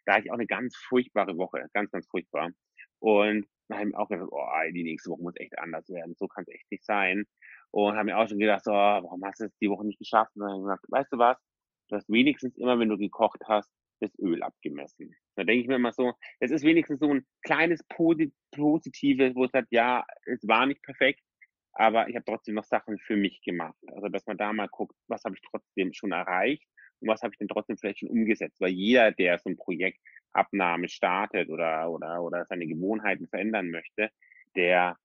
[0.05, 2.49] da hatte ich auch eine ganz furchtbare Woche, ganz, ganz furchtbar.
[2.99, 6.15] Und da habe ich mir auch gedacht, oh, die nächste Woche muss echt anders werden,
[6.17, 7.25] so kann es echt nicht sein.
[7.71, 10.31] Und habe mir auch schon gedacht, so, warum hast du es die Woche nicht geschafft?
[10.35, 11.37] Und dann habe ich gesagt, weißt du was,
[11.89, 15.15] du hast wenigstens immer, wenn du gekocht hast, das Öl abgemessen.
[15.35, 19.51] Da denke ich mir immer so, es ist wenigstens so ein kleines Positives, wo es
[19.51, 21.21] sagt, ja, es war nicht perfekt,
[21.73, 23.77] aber ich habe trotzdem noch Sachen für mich gemacht.
[23.87, 26.67] Also dass man da mal guckt, was habe ich trotzdem schon erreicht
[26.99, 28.59] und was habe ich denn trotzdem vielleicht schon umgesetzt.
[28.59, 29.99] Weil jeder, der so ein Projekt
[30.33, 34.09] Abnahme startet oder, oder, oder seine Gewohnheiten verändern möchte,
[34.55, 34.97] der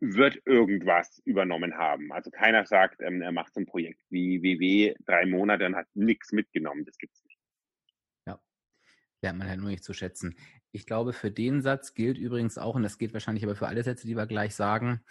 [0.00, 2.12] wird irgendwas übernommen haben.
[2.12, 5.86] Also keiner sagt, ähm, er macht so ein Projekt wie WW drei Monate und hat
[5.94, 6.84] nichts mitgenommen.
[6.84, 7.38] Das gibt's nicht.
[8.26, 8.40] Ja,
[9.22, 10.36] lernt man halt nur nicht zu schätzen.
[10.72, 13.82] Ich glaube, für den Satz gilt übrigens auch, und das gilt wahrscheinlich aber für alle
[13.82, 15.04] Sätze, die wir gleich sagen,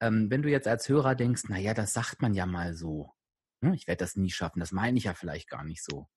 [0.00, 3.12] ähm, wenn du jetzt als Hörer denkst, na ja, das sagt man ja mal so.
[3.60, 3.74] Ne?
[3.76, 6.08] Ich werde das nie schaffen, das meine ich ja vielleicht gar nicht so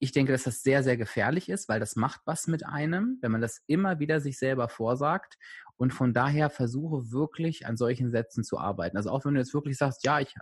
[0.00, 3.32] ich denke, dass das sehr, sehr gefährlich ist, weil das macht was mit einem, wenn
[3.32, 5.36] man das immer wieder sich selber vorsagt.
[5.78, 8.96] Und von daher versuche wirklich an solchen Sätzen zu arbeiten.
[8.96, 10.34] Also auch wenn du jetzt wirklich sagst, ja, ich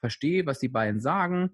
[0.00, 1.50] verstehe, was die beiden sagen,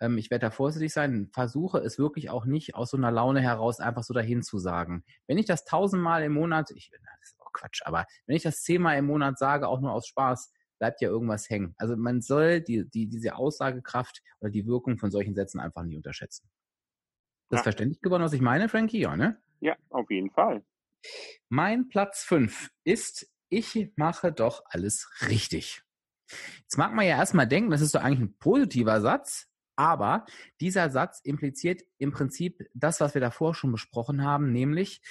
[0.00, 3.40] ähm, ich werde da vorsichtig sein, versuche es wirklich auch nicht aus so einer Laune
[3.40, 5.04] heraus einfach so dahin zu sagen.
[5.26, 8.62] Wenn ich das tausendmal im Monat, ich, das ist auch Quatsch, aber wenn ich das
[8.62, 11.74] zehnmal im Monat sage, auch nur aus Spaß, bleibt ja irgendwas hängen.
[11.78, 15.96] Also man soll die, die, diese Aussagekraft oder die Wirkung von solchen Sätzen einfach nicht
[15.96, 16.48] unterschätzen.
[17.48, 17.62] Das ja.
[17.62, 19.00] verständlich geworden, was ich meine, Frankie?
[19.00, 19.40] Ja, ne?
[19.60, 20.62] Ja, auf jeden Fall.
[21.48, 25.82] Mein Platz 5 ist, ich mache doch alles richtig.
[26.60, 30.26] Jetzt mag man ja erstmal denken, das ist doch eigentlich ein positiver Satz, aber
[30.60, 35.02] dieser Satz impliziert im Prinzip das, was wir davor schon besprochen haben, nämlich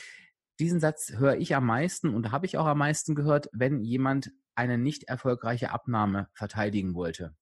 [0.60, 4.32] diesen Satz höre ich am meisten und habe ich auch am meisten gehört, wenn jemand
[4.55, 7.35] eine nicht erfolgreiche Abnahme verteidigen wollte.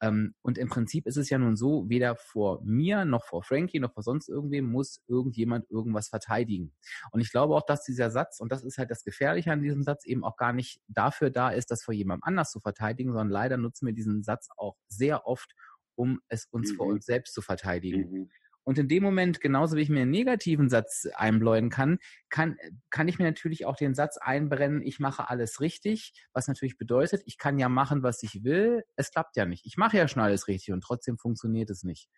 [0.00, 3.80] Ähm, und im Prinzip ist es ja nun so, weder vor mir noch vor Frankie
[3.80, 6.74] noch vor sonst irgendwem muss irgendjemand irgendwas verteidigen.
[7.10, 9.82] Und ich glaube auch, dass dieser Satz, und das ist halt das Gefährliche an diesem
[9.82, 13.30] Satz, eben auch gar nicht dafür da ist, das vor jemandem anders zu verteidigen, sondern
[13.30, 15.54] leider nutzen wir diesen Satz auch sehr oft,
[15.94, 16.76] um es uns mhm.
[16.76, 18.10] vor uns selbst zu verteidigen.
[18.10, 18.30] Mhm.
[18.68, 22.58] Und in dem Moment, genauso wie ich mir einen negativen Satz einbläuen kann, kann,
[22.90, 27.22] kann ich mir natürlich auch den Satz einbrennen, ich mache alles richtig, was natürlich bedeutet,
[27.24, 29.64] ich kann ja machen, was ich will, es klappt ja nicht.
[29.64, 32.10] Ich mache ja schon alles richtig und trotzdem funktioniert es nicht.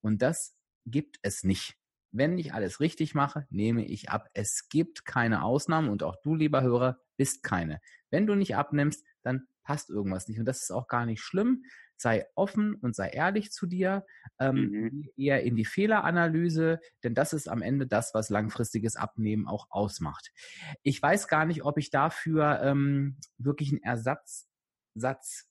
[0.00, 1.76] Und das gibt es nicht.
[2.10, 4.30] Wenn ich alles richtig mache, nehme ich ab.
[4.32, 7.82] Es gibt keine Ausnahmen und auch du, lieber Hörer, bist keine.
[8.08, 10.38] Wenn du nicht abnimmst, dann passt irgendwas nicht.
[10.38, 11.64] Und das ist auch gar nicht schlimm
[12.00, 14.06] sei offen und sei ehrlich zu dir,
[14.38, 15.08] ähm, mhm.
[15.16, 20.32] eher in die Fehleranalyse, denn das ist am Ende das, was langfristiges Abnehmen auch ausmacht.
[20.82, 25.48] Ich weiß gar nicht, ob ich dafür ähm, wirklich einen Ersatzsatz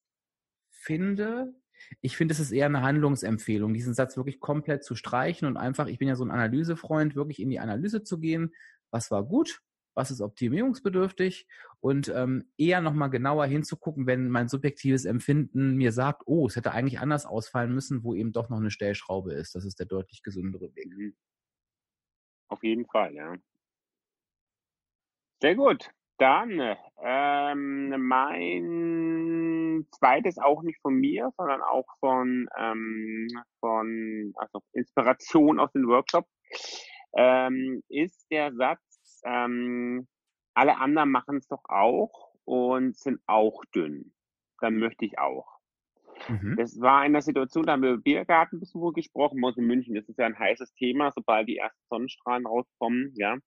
[0.70, 1.54] finde.
[2.02, 5.88] Ich finde, es ist eher eine Handlungsempfehlung, diesen Satz wirklich komplett zu streichen und einfach,
[5.88, 8.54] ich bin ja so ein Analysefreund, wirklich in die Analyse zu gehen.
[8.90, 9.62] Was war gut?
[9.98, 11.48] Was ist optimierungsbedürftig
[11.80, 16.72] und ähm, eher nochmal genauer hinzugucken, wenn mein subjektives Empfinden mir sagt, oh, es hätte
[16.72, 19.56] eigentlich anders ausfallen müssen, wo eben doch noch eine Stellschraube ist.
[19.56, 20.96] Das ist der deutlich gesündere Weg.
[20.96, 21.16] Mhm.
[22.50, 23.36] Auf jeden Fall, ja.
[25.42, 25.90] Sehr gut.
[26.20, 33.28] Dann ähm, mein zweites auch nicht von mir, sondern auch von, ähm,
[33.60, 36.28] von also Inspiration aus dem Workshop,
[37.16, 38.82] ähm, ist der Satz,
[39.26, 40.08] ähm,
[40.54, 44.14] alle anderen machen es doch auch und sind auch dünn.
[44.60, 45.58] Dann möchte ich auch.
[46.28, 46.56] Mhm.
[46.58, 49.40] Das war in der Situation, da haben wir über Biergartenbesuche gesprochen.
[49.42, 53.14] Bei uns in München ist es ja ein heißes Thema, sobald die ersten Sonnenstrahlen rauskommen,
[53.16, 53.38] ja.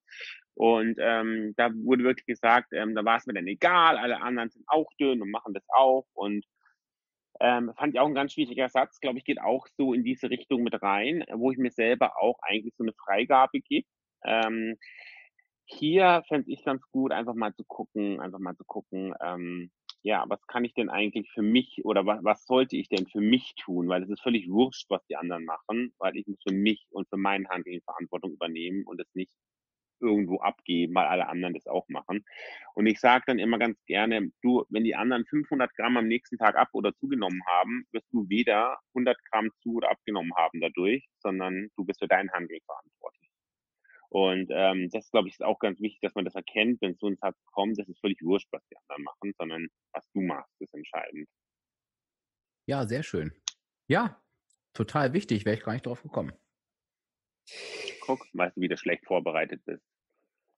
[0.55, 4.51] Und ähm, da wurde wirklich gesagt, ähm, da war es mir dann egal, alle anderen
[4.51, 6.07] sind auch dünn und machen das auch.
[6.13, 6.45] Und
[7.41, 10.29] ähm, fand ich auch ein ganz schwieriger Satz, glaube ich, geht auch so in diese
[10.29, 13.87] Richtung mit rein, wo ich mir selber auch eigentlich so eine Freigabe gebe.
[14.25, 14.77] Ähm,
[15.73, 19.71] hier fände ich ganz gut, einfach mal zu gucken, einfach mal zu gucken, ähm,
[20.03, 23.21] ja, was kann ich denn eigentlich für mich oder was, was sollte ich denn für
[23.21, 23.89] mich tun?
[23.89, 27.09] Weil es ist völlig wurscht, was die anderen machen, weil ich muss für mich und
[27.09, 29.33] für mein Handeln Verantwortung übernehmen und es nicht
[30.01, 32.25] irgendwo abgeben, weil alle anderen das auch machen.
[32.75, 36.39] Und ich sage dann immer ganz gerne, du, wenn die anderen 500 Gramm am nächsten
[36.39, 41.07] Tag ab oder zugenommen haben, wirst du weder 100 Gramm zu oder abgenommen haben dadurch,
[41.19, 43.20] sondern du bist für dein Handeln verantwortlich.
[44.13, 47.07] Und ähm, das, glaube ich, ist auch ganz wichtig, dass man das erkennt, wenn so
[47.07, 50.53] ein Satz kommt, das ist völlig wurscht, was die anderen machen, sondern was du machst,
[50.61, 51.29] ist entscheidend.
[52.67, 53.33] Ja, sehr schön.
[53.87, 54.21] Ja,
[54.75, 56.33] total wichtig, wäre ich gar nicht drauf gekommen.
[58.01, 59.85] Guck, weißt du, wie du schlecht vorbereitet bist.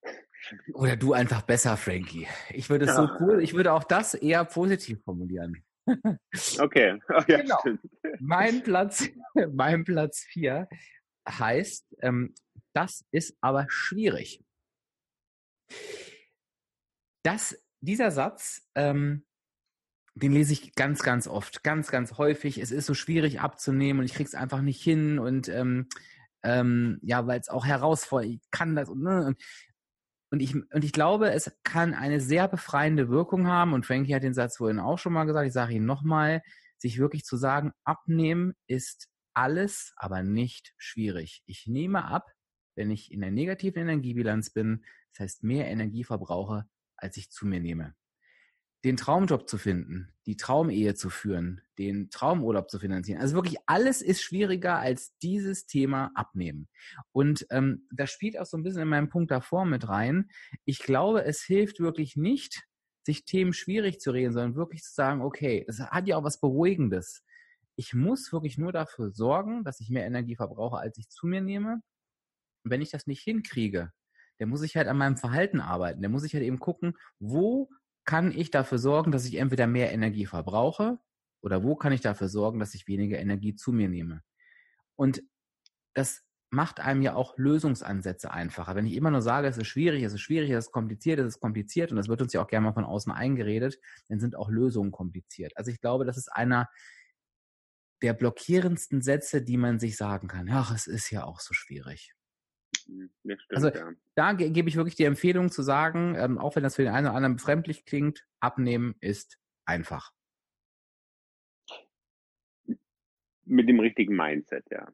[0.75, 2.27] Oder du einfach besser, Frankie.
[2.51, 2.97] Ich würde es ja.
[2.97, 5.63] so cool, ich würde auch das eher positiv formulieren.
[6.59, 7.59] Okay, oh, ja, genau.
[7.61, 7.81] Stimmt.
[8.21, 9.09] Mein Platz,
[9.53, 10.69] mein Platz 4
[11.29, 12.35] heißt, ähm,
[12.75, 14.45] das ist aber schwierig.
[17.25, 19.25] Das, dieser Satz, ähm,
[20.15, 22.59] den lese ich ganz, ganz oft, ganz, ganz häufig.
[22.59, 25.89] Es ist so schwierig abzunehmen und ich krieg's einfach nicht hin und ähm,
[26.43, 29.43] ähm, ja, weil es auch herausfordert, ich kann das und, ne, und
[30.33, 33.75] und ich, und ich glaube, es kann eine sehr befreiende Wirkung haben.
[33.75, 35.47] Und Frankie hat den Satz vorhin auch schon mal gesagt.
[35.47, 36.41] Ich sage ihn nochmal,
[36.79, 41.43] sich wirklich zu sagen, abnehmen ist alles, aber nicht schwierig.
[41.45, 42.32] Ich nehme ab,
[42.75, 47.47] wenn ich in der negativen Energiebilanz bin, das heißt mehr Energie verbrauche, als ich zu
[47.47, 47.95] mir nehme
[48.85, 53.21] den Traumjob zu finden, die Traumehe zu führen, den Traumurlaub zu finanzieren.
[53.21, 56.69] Also wirklich alles ist schwieriger als dieses Thema abnehmen.
[57.13, 60.31] Und ähm, das spielt auch so ein bisschen in meinem Punkt davor mit rein.
[60.65, 62.65] Ich glaube, es hilft wirklich nicht,
[63.05, 66.41] sich Themen schwierig zu reden, sondern wirklich zu sagen, okay, es hat ja auch was
[66.41, 67.25] Beruhigendes.
[67.77, 71.41] Ich muss wirklich nur dafür sorgen, dass ich mehr Energie verbrauche, als ich zu mir
[71.41, 71.83] nehme.
[72.65, 73.93] Und wenn ich das nicht hinkriege,
[74.39, 76.03] dann muss ich halt an meinem Verhalten arbeiten.
[76.03, 77.71] Dann muss ich halt eben gucken, wo
[78.05, 80.99] kann ich dafür sorgen, dass ich entweder mehr Energie verbrauche
[81.41, 84.23] oder wo kann ich dafür sorgen, dass ich weniger Energie zu mir nehme?
[84.97, 85.23] Und
[85.95, 88.75] das macht einem ja auch Lösungsansätze einfacher.
[88.75, 91.27] Wenn ich immer nur sage, es ist schwierig, es ist schwierig, es ist kompliziert, es
[91.27, 94.37] ist kompliziert und das wird uns ja auch gerne mal von außen eingeredet, dann sind
[94.37, 95.57] auch Lösungen kompliziert.
[95.57, 96.69] Also ich glaube, das ist einer
[98.03, 100.49] der blockierendsten Sätze, die man sich sagen kann.
[100.51, 102.13] Ach, es ist ja auch so schwierig.
[102.83, 103.93] Stimmt, also ja.
[104.15, 106.93] da ge gebe ich wirklich die Empfehlung zu sagen, ähm, auch wenn das für den
[106.93, 110.13] einen oder anderen befremdlich klingt, abnehmen ist einfach.
[113.45, 114.89] Mit dem richtigen Mindset, ja.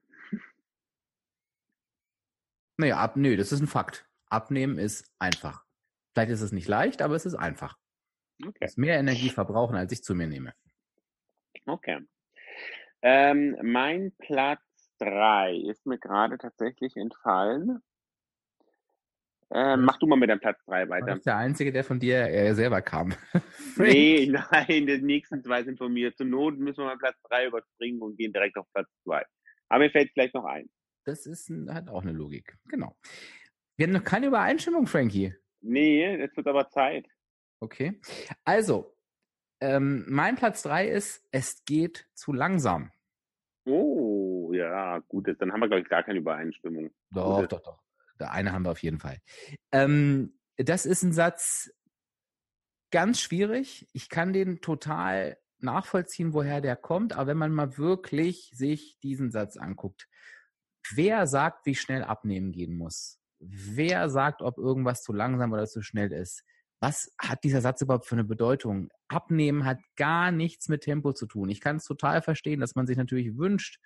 [2.77, 4.09] Naja, ab, nö, das ist ein Fakt.
[4.27, 5.65] Abnehmen ist einfach.
[6.13, 7.77] Vielleicht ist es nicht leicht, aber es ist einfach.
[8.41, 8.53] Okay.
[8.61, 10.55] Ich muss mehr Energie verbrauchen, als ich zu mir nehme.
[11.67, 12.07] Okay.
[13.03, 14.61] Ähm, mein Platz
[14.99, 17.83] 3 ist mir gerade tatsächlich entfallen.
[19.51, 21.07] Ähm, mach du mal mit deinem Platz 3 weiter.
[21.07, 23.15] Das ist der einzige, der von dir äh, selber kam.
[23.77, 26.15] nee, nein, die nächsten zwei sind von mir.
[26.15, 29.25] Zur Not müssen wir mal Platz 3 überspringen und gehen direkt auf Platz 2.
[29.71, 30.69] Aber mir fällt vielleicht noch ein.
[31.05, 32.59] Das ist, hat auch eine Logik.
[32.67, 32.95] Genau.
[33.77, 35.35] Wir haben noch keine Übereinstimmung, Frankie.
[35.61, 37.07] Nee, jetzt wird aber Zeit.
[37.61, 37.99] Okay.
[38.45, 38.95] Also,
[39.61, 42.93] ähm, mein Platz 3 ist, es geht zu langsam.
[43.65, 44.08] Oh,
[44.59, 46.91] ja, gut, dann haben wir, glaube ich, gar keine Übereinstimmung.
[47.11, 47.83] Doch, doch, doch.
[48.19, 49.19] Der eine haben wir auf jeden Fall.
[49.73, 51.73] Ähm, das ist ein Satz
[52.91, 53.89] ganz schwierig.
[53.93, 59.31] Ich kann den total nachvollziehen, woher der kommt, aber wenn man mal wirklich sich diesen
[59.31, 60.09] Satz anguckt,
[60.95, 63.21] wer sagt, wie schnell abnehmen gehen muss?
[63.39, 66.45] Wer sagt, ob irgendwas zu langsam oder zu schnell ist?
[66.81, 68.89] was hat dieser Satz überhaupt für eine Bedeutung?
[69.09, 71.49] Abnehmen hat gar nichts mit Tempo zu tun.
[71.49, 73.81] Ich kann es total verstehen, dass man sich natürlich wünscht,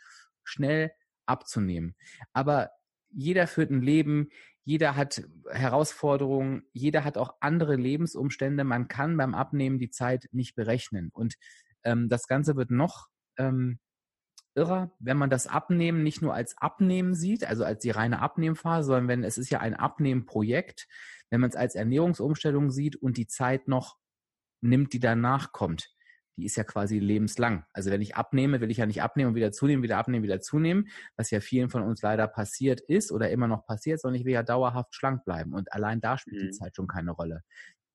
[0.45, 0.93] schnell
[1.27, 1.95] abzunehmen.
[2.33, 2.71] Aber
[3.11, 4.31] jeder führt ein Leben,
[4.65, 8.65] jeder hat Herausforderungen, jeder hat auch andere Lebensumstände.
[8.65, 11.11] Man kann beim Abnehmen die Zeit nicht berechnen.
[11.13, 11.35] Und
[11.83, 13.81] ähm, das Ganze wird noch ähm,
[14.55, 18.87] irrer, wenn man das Abnehmen nicht nur als Abnehmen sieht, also als die reine Abnehmphase,
[18.87, 20.87] sondern wenn es ist ja ein Abnehmprojekt,
[21.31, 23.97] wenn man es als Ernährungsumstellung sieht und die Zeit noch
[24.61, 25.91] nimmt, die danach kommt.
[26.37, 27.64] Die ist ja quasi lebenslang.
[27.73, 30.40] Also wenn ich abnehme, will ich ja nicht abnehmen und wieder zunehmen, wieder abnehmen, wieder
[30.40, 34.27] zunehmen, was ja vielen von uns leider passiert ist oder immer noch passiert, sondern ich
[34.27, 35.53] will ja dauerhaft schlank bleiben.
[35.53, 36.47] Und allein da spielt mhm.
[36.47, 37.42] die Zeit schon keine Rolle.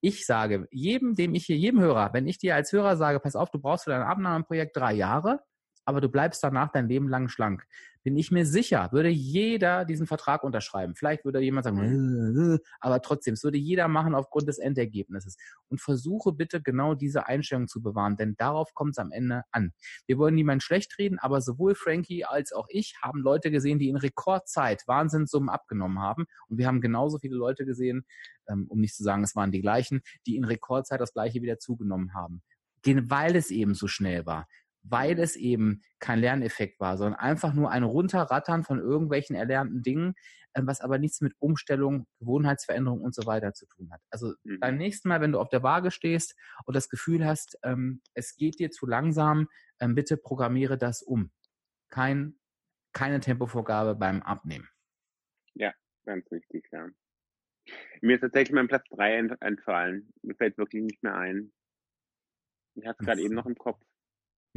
[0.02, 3.36] Ich sage jedem, dem ich hier, jedem Hörer, wenn ich dir als Hörer sage, pass
[3.36, 5.40] auf, du brauchst für dein Abnahmeprojekt drei Jahre,
[5.86, 7.66] aber du bleibst danach dein Leben lang schlank.
[8.08, 10.96] Bin ich mir sicher, würde jeder diesen Vertrag unterschreiben.
[10.96, 15.36] Vielleicht würde jemand sagen, aber trotzdem, es würde jeder machen aufgrund des Endergebnisses.
[15.68, 19.74] Und versuche bitte genau diese Einstellung zu bewahren, denn darauf kommt es am Ende an.
[20.06, 23.90] Wir wollen niemanden schlecht reden, aber sowohl Frankie als auch ich haben Leute gesehen, die
[23.90, 26.28] in Rekordzeit Wahnsinnssummen abgenommen haben.
[26.48, 28.06] Und wir haben genauso viele Leute gesehen,
[28.48, 31.60] ähm, um nicht zu sagen, es waren die gleichen, die in Rekordzeit das gleiche wieder
[31.60, 32.42] zugenommen haben
[32.86, 34.48] weil es eben so schnell war
[34.90, 40.16] weil es eben kein Lerneffekt war, sondern einfach nur ein Runterrattern von irgendwelchen erlernten Dingen,
[40.54, 44.02] äh, was aber nichts mit Umstellung, Gewohnheitsveränderung und so weiter zu tun hat.
[44.10, 44.60] Also mhm.
[44.60, 48.36] beim nächsten Mal, wenn du auf der Waage stehst und das Gefühl hast, ähm, es
[48.36, 49.48] geht dir zu langsam,
[49.80, 51.32] ähm, bitte programmiere das um.
[51.90, 52.40] Kein,
[52.94, 54.68] keine Tempovorgabe beim Abnehmen.
[55.54, 55.74] Ja,
[56.06, 56.88] ganz wichtig, ja.
[58.02, 60.14] Mir ist tatsächlich mein Platz 3 entfallen.
[60.22, 61.52] Mir fällt wirklich nicht mehr ein.
[62.76, 63.82] Ich hatte es gerade eben noch im Kopf.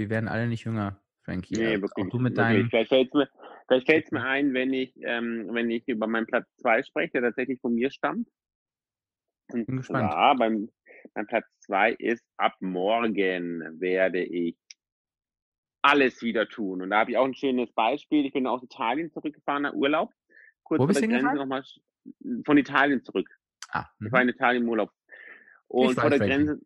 [0.01, 1.55] Wir werden alle nicht jünger, Frankie.
[1.55, 2.07] Nee, also wirklich.
[2.07, 2.71] Auch du mit deinem...
[2.71, 6.83] Vielleicht fällt es mir, mir ein, wenn ich, ähm, wenn ich über meinen Platz 2
[6.85, 8.27] spreche, der tatsächlich von mir stammt.
[9.53, 10.11] Und Bin gespannt.
[10.11, 10.71] Zwar beim,
[11.13, 14.57] beim Platz 2 ist, ab morgen werde ich
[15.83, 16.81] alles wieder tun.
[16.81, 18.25] Und da habe ich auch ein schönes Beispiel.
[18.25, 20.15] Ich bin aus Italien zurückgefahren nach Urlaub.
[20.63, 21.63] Kurz Wo bist du Grenze nochmal
[22.47, 23.29] von Italien zurück.
[23.69, 24.91] Ah, ich war in Italien im Urlaub.
[25.69, 26.61] Und vor der Grenze,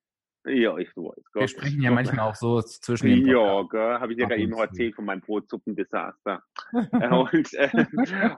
[0.46, 1.24] Ja, ich weiß.
[1.32, 4.52] Wir sprechen ja manchmal auch so zwischen den Ja, gell, habe ich ja gerade eben
[4.52, 6.42] erzählt von meinem Brotsuppendesaster.
[6.72, 7.86] und äh,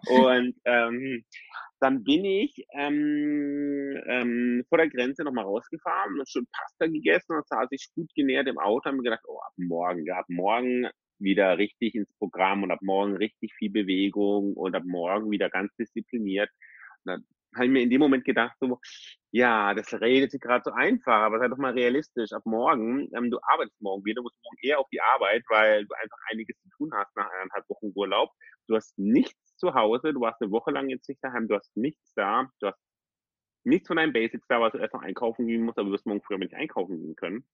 [0.06, 1.24] und ähm,
[1.80, 7.46] dann bin ich ähm, ähm, vor der Grenze nochmal rausgefahren und schon Pasta gegessen und
[7.48, 10.88] saß ich gut genährt im Auto und mir gedacht, oh, ab morgen, ja, ab morgen
[11.18, 15.74] wieder richtig ins Programm und ab morgen richtig viel Bewegung und ab morgen wieder ganz
[15.76, 16.50] diszipliniert.
[17.04, 18.78] Und dann habe ich mir in dem Moment gedacht, so,
[19.32, 22.32] ja, das redet sich gerade so einfach, aber sei doch mal realistisch.
[22.32, 25.94] Ab morgen, ähm, du arbeitest morgen wieder, musst morgen eher auf die Arbeit, weil du
[25.94, 28.30] einfach einiges zu tun hast nach eineinhalb Wochen Urlaub.
[28.68, 31.76] Du hast nichts zu Hause, du warst eine Woche lang jetzt nicht daheim, du hast
[31.76, 32.78] nichts da, du hast
[33.64, 36.06] nichts von deinen Basics da, was du erst noch einkaufen gehen musst, aber du wirst
[36.06, 37.46] morgen früher nicht einkaufen gehen können.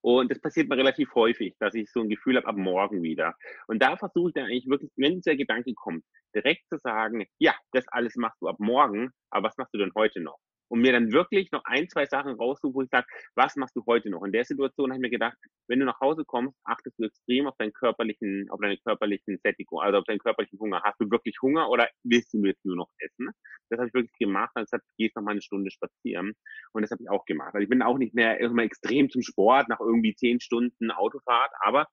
[0.00, 3.34] Und das passiert mir relativ häufig, dass ich so ein Gefühl habe, ab morgen wieder.
[3.66, 7.54] Und da versuche ich dann eigentlich wirklich, wenn dieser Gedanke kommt, direkt zu sagen, ja,
[7.72, 10.38] das alles machst du ab morgen, aber was machst du denn heute noch?
[10.70, 13.82] Und mir dann wirklich noch ein, zwei Sachen raussuche, wo ich sage, was machst du
[13.86, 14.22] heute noch?
[14.22, 15.36] In der Situation habe ich mir gedacht,
[15.68, 19.80] wenn du nach Hause kommst, achtest du extrem auf deinen körperlichen, auf deine körperlichen Sättigung,
[19.80, 20.80] also auf deinen körperlichen Hunger.
[20.84, 23.30] Hast du wirklich Hunger oder willst du jetzt nur noch essen?
[23.68, 24.50] Das habe ich wirklich gemacht.
[24.54, 26.34] Dann gesagt, gehst noch mal eine Stunde spazieren.
[26.72, 27.54] Und das habe ich auch gemacht.
[27.54, 31.50] Also ich bin auch nicht mehr immer extrem zum Sport nach irgendwie zehn Stunden Autofahrt,
[31.60, 31.86] aber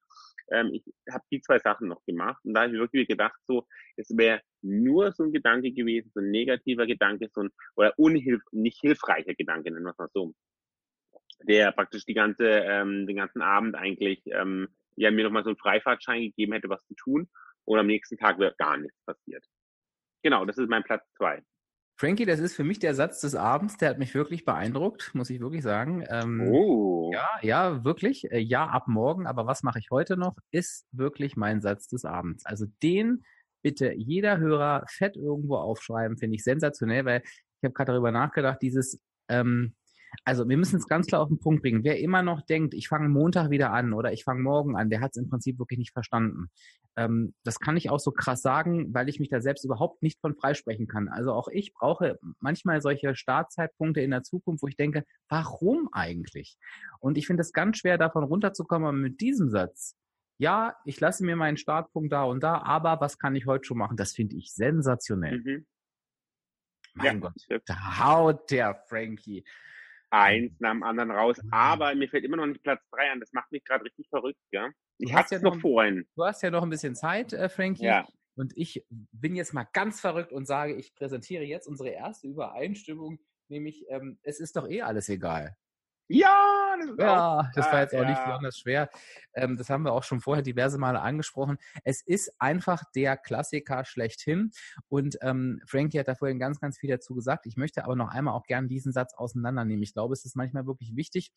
[0.52, 3.66] ähm, ich habe die zwei Sachen noch gemacht und da habe ich wirklich gedacht, so,
[3.96, 8.42] es wäre nur so ein Gedanke gewesen, so ein negativer Gedanke, so ein, oder unhilf,
[8.52, 10.34] nicht hilfreicher Gedanke, nennen wir es mal so,
[11.42, 15.58] der praktisch die ganze, ähm, den ganzen Abend eigentlich, ähm, ja, mir nochmal so einen
[15.58, 17.28] Freifahrtschein gegeben hätte, was zu tun
[17.64, 19.44] und am nächsten Tag wäre gar nichts passiert.
[20.22, 21.42] Genau, das ist mein Platz zwei.
[22.00, 25.30] Frankie, das ist für mich der Satz des Abends, der hat mich wirklich beeindruckt, muss
[25.30, 26.04] ich wirklich sagen.
[26.08, 27.10] Ähm, oh.
[27.12, 28.30] Ja, ja, wirklich.
[28.30, 32.04] Äh, ja, ab morgen, aber was mache ich heute noch, ist wirklich mein Satz des
[32.04, 32.46] Abends.
[32.46, 33.24] Also den
[33.62, 38.58] bitte jeder Hörer fett irgendwo aufschreiben, finde ich sensationell, weil ich habe gerade darüber nachgedacht,
[38.62, 39.74] dieses ähm,
[40.24, 41.84] also wir müssen es ganz klar auf den Punkt bringen.
[41.84, 45.00] Wer immer noch denkt, ich fange Montag wieder an oder ich fange morgen an, der
[45.00, 46.50] hat es im Prinzip wirklich nicht verstanden.
[46.96, 50.20] Ähm, das kann ich auch so krass sagen, weil ich mich da selbst überhaupt nicht
[50.20, 51.08] von freisprechen kann.
[51.08, 56.56] Also auch ich brauche manchmal solche Startzeitpunkte in der Zukunft, wo ich denke, warum eigentlich?
[57.00, 59.96] Und ich finde es ganz schwer, davon runterzukommen, mit diesem Satz,
[60.38, 63.78] ja, ich lasse mir meinen Startpunkt da und da, aber was kann ich heute schon
[63.78, 63.96] machen?
[63.96, 65.40] Das finde ich sensationell.
[65.40, 65.66] Mhm.
[66.94, 69.44] Mein ja, Gott, da haut der Frankie
[70.10, 71.40] eins nach dem anderen raus.
[71.50, 73.20] Aber mir fällt immer noch nicht Platz drei an.
[73.20, 74.70] Das macht mich gerade richtig verrückt, ja.
[74.98, 76.08] Ich hatte ja noch vorhin.
[76.16, 77.84] Du hast ja noch ein bisschen Zeit, äh, Frankie.
[77.84, 78.06] Ja.
[78.34, 83.18] Und ich bin jetzt mal ganz verrückt und sage, ich präsentiere jetzt unsere erste Übereinstimmung,
[83.48, 85.56] nämlich ähm, es ist doch eh alles egal.
[86.08, 88.90] Ja, das, ist ja, auch, das war jetzt auch nicht besonders schwer.
[89.34, 91.58] Ähm, das haben wir auch schon vorher diverse Male angesprochen.
[91.84, 94.50] Es ist einfach der Klassiker schlechthin.
[94.88, 97.46] Und ähm, Frankie hat da vorhin ganz, ganz viel dazu gesagt.
[97.46, 99.82] Ich möchte aber noch einmal auch gerne diesen Satz auseinandernehmen.
[99.82, 101.30] Ich glaube, es ist manchmal wirklich wichtig,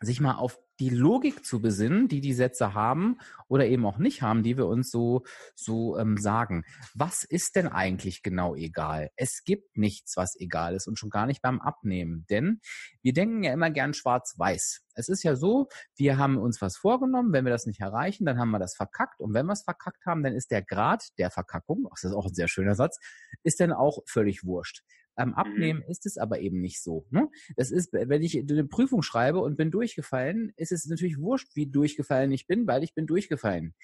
[0.00, 4.22] sich mal auf die Logik zu besinnen, die die Sätze haben oder eben auch nicht
[4.22, 6.64] haben, die wir uns so so ähm, sagen.
[6.94, 9.10] Was ist denn eigentlich genau egal?
[9.16, 12.60] Es gibt nichts, was egal ist und schon gar nicht beim Abnehmen, denn
[13.02, 14.80] wir denken ja immer gern schwarz-weiß.
[14.94, 18.38] Es ist ja so, wir haben uns was vorgenommen, wenn wir das nicht erreichen, dann
[18.38, 21.30] haben wir das verkackt und wenn wir es verkackt haben, dann ist der Grad der
[21.30, 22.98] Verkackung, das ist auch ein sehr schöner Satz,
[23.42, 24.82] ist dann auch völlig wurscht.
[25.20, 25.90] Am Abnehmen mhm.
[25.90, 27.06] ist es aber eben nicht so.
[27.10, 27.28] Ne?
[27.56, 31.66] Das ist, wenn ich eine Prüfung schreibe und bin durchgefallen, ist es natürlich wurscht, wie
[31.66, 33.74] durchgefallen ich bin, weil ich bin durchgefallen.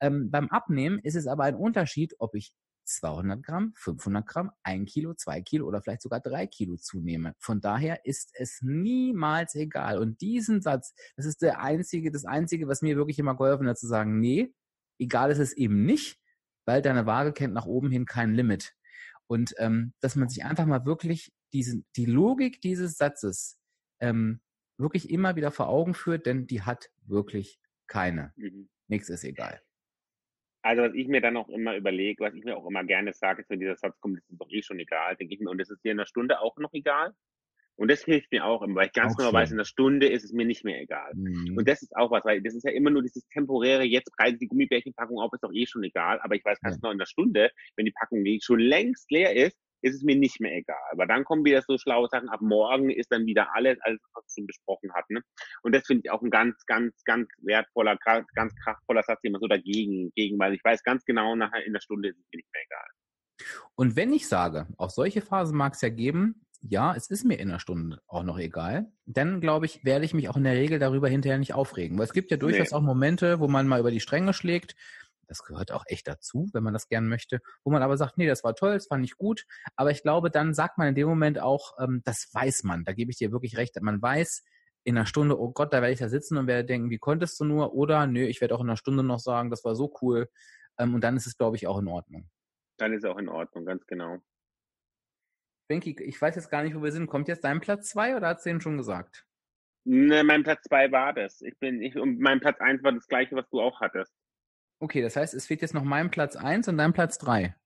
[0.00, 2.54] Ähm, beim Abnehmen ist es aber ein Unterschied, ob ich
[2.86, 7.34] 200 Gramm, 500 Gramm, 1 Kilo, 2 Kilo oder vielleicht sogar 3 Kilo zunehme.
[7.38, 9.98] Von daher ist es niemals egal.
[9.98, 13.78] Und diesen Satz, das ist der einzige, das einzige, was mir wirklich immer geholfen hat,
[13.78, 14.54] zu sagen, nee,
[14.98, 16.18] egal ist es eben nicht,
[16.64, 18.74] weil deine Waage kennt nach oben hin kein Limit.
[19.28, 23.58] Und ähm, dass man sich einfach mal wirklich diesen, die Logik dieses Satzes
[24.00, 24.40] ähm,
[24.78, 28.32] wirklich immer wieder vor Augen führt, denn die hat wirklich keine.
[28.36, 28.68] Mhm.
[28.88, 29.60] Nichts ist egal.
[30.62, 33.42] Also was ich mir dann auch immer überlege, was ich mir auch immer gerne sage,
[33.42, 35.60] ist, wenn dieser Satz kommt, ist es doch eh schon egal, denke ich mir, und
[35.60, 37.14] ist es dir in der Stunde auch noch egal?
[37.76, 39.38] Und das hilft mir auch immer, weil ich ganz auch genau schön.
[39.38, 41.12] weiß, in der Stunde ist es mir nicht mehr egal.
[41.14, 41.56] Mhm.
[41.56, 44.40] Und das ist auch was, weil das ist ja immer nur dieses temporäre, jetzt reißt
[44.40, 46.20] die Gummibärchenpackung auf, ist doch eh schon egal.
[46.20, 46.80] Aber ich weiß ganz ja.
[46.80, 50.40] genau, in der Stunde, wenn die Packung schon längst leer ist, ist es mir nicht
[50.40, 50.76] mehr egal.
[50.90, 54.24] Aber dann kommen wieder so schlaue Sachen, ab morgen ist dann wieder alles, alles was
[54.24, 55.14] wir schon besprochen hatten.
[55.14, 55.22] Ne?
[55.62, 59.40] Und das finde ich auch ein ganz, ganz, ganz wertvoller, ganz kraftvoller Satz, den man
[59.40, 62.38] so dagegen, gegen, weil ich weiß ganz genau, nachher in der Stunde ist es mir
[62.38, 62.86] nicht mehr egal.
[63.74, 67.38] Und wenn ich sage, auch solche Phasen mag es ja geben, ja, es ist mir
[67.38, 68.90] in einer Stunde auch noch egal.
[69.04, 71.98] Dann, glaube ich, werde ich mich auch in der Regel darüber hinterher nicht aufregen.
[71.98, 72.76] Weil es gibt ja durchaus nee.
[72.76, 74.74] auch Momente, wo man mal über die Stränge schlägt.
[75.28, 77.40] Das gehört auch echt dazu, wenn man das gern möchte.
[77.64, 79.44] Wo man aber sagt, nee, das war toll, das fand ich gut.
[79.74, 82.84] Aber ich glaube, dann sagt man in dem Moment auch, ähm, das weiß man.
[82.84, 83.80] Da gebe ich dir wirklich recht.
[83.80, 84.42] Man weiß,
[84.86, 87.40] in einer Stunde, oh Gott, da werde ich da sitzen und werde denken, wie konntest
[87.40, 87.74] du nur?
[87.74, 90.28] Oder nö, ich werde auch in einer Stunde noch sagen, das war so cool.
[90.78, 92.30] Ähm, und dann ist es, glaube ich, auch in Ordnung.
[92.78, 94.18] Dann ist es auch in Ordnung, ganz genau.
[95.68, 97.06] Benki, ich weiß jetzt gar nicht, wo wir sind.
[97.08, 99.26] Kommt jetzt dein Platz zwei oder hat es den schon gesagt?
[99.84, 101.40] Ne, mein Platz zwei war das.
[101.42, 104.12] Ich bin, ich, und mein Platz eins war das gleiche, was du auch hattest.
[104.80, 107.56] Okay, das heißt, es fehlt jetzt noch mein Platz eins und dein Platz drei.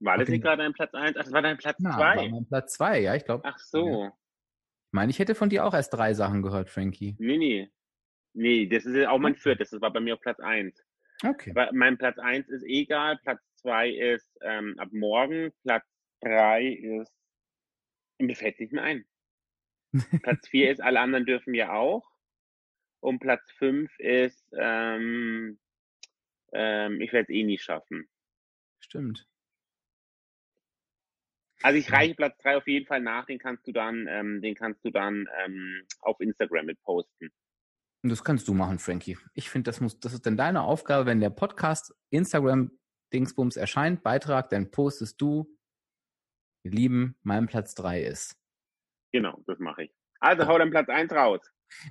[0.00, 0.32] War das Okay.
[0.32, 1.16] nicht gerade dein Platz eins?
[1.18, 2.28] Ach, das war dein Platz Na, war zwei.
[2.28, 3.42] mein Platz zwei, ja, ich glaube.
[3.46, 4.06] Ach so.
[4.06, 7.16] Ich meine, ich hätte von dir auch erst drei Sachen gehört, Frankie.
[7.18, 7.70] Nee, nee.
[8.34, 9.70] Nee, das ist auch mein viertes.
[9.70, 10.84] Das war bei mir auf Platz eins.
[11.24, 11.50] Okay.
[11.52, 13.18] Aber Mein Platz eins ist egal.
[13.22, 15.52] Platz zwei ist ähm, ab morgen.
[15.62, 15.84] Platz
[16.24, 17.12] drei ist.
[18.18, 19.04] Mir fällt nicht mehr ein.
[20.22, 22.08] Platz vier ist, alle anderen dürfen ja auch.
[23.00, 25.58] Und Platz fünf ist, ähm,
[26.52, 28.08] ähm, ich werde es eh nie schaffen.
[28.80, 29.26] Stimmt.
[31.62, 34.54] Also ich reiche Platz drei auf jeden Fall nach, den kannst du dann, ähm, den
[34.54, 37.30] kannst du dann ähm, auf Instagram mit posten.
[38.02, 39.16] Und das kannst du machen, Frankie.
[39.32, 42.70] Ich finde, das muss, das ist dann deine Aufgabe, wenn der Podcast Instagram
[43.14, 45.56] Dingsbums erscheint, Beitrag, dann postest du,
[46.64, 48.36] ihr Lieben, mein Platz drei ist.
[49.12, 49.92] Genau, das mache ich.
[50.20, 51.40] Also hau dann Platz eins raus.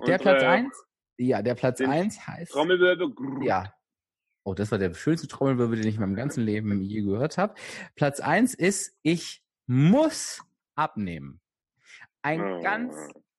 [0.00, 0.84] Unsere Platz eins?
[1.16, 2.52] Ja, der Platz sind eins heißt.
[2.52, 3.14] Trommelwirbel.
[3.14, 3.44] grrr.
[3.44, 3.74] Ja.
[4.42, 7.54] Oh, das war der schönste Trommelwirbel, den ich in meinem ganzen Leben je gehört habe.
[7.94, 10.42] Platz eins ist, ich muss
[10.74, 11.40] abnehmen.
[12.22, 12.62] Ein Oh.
[12.62, 12.94] ganz,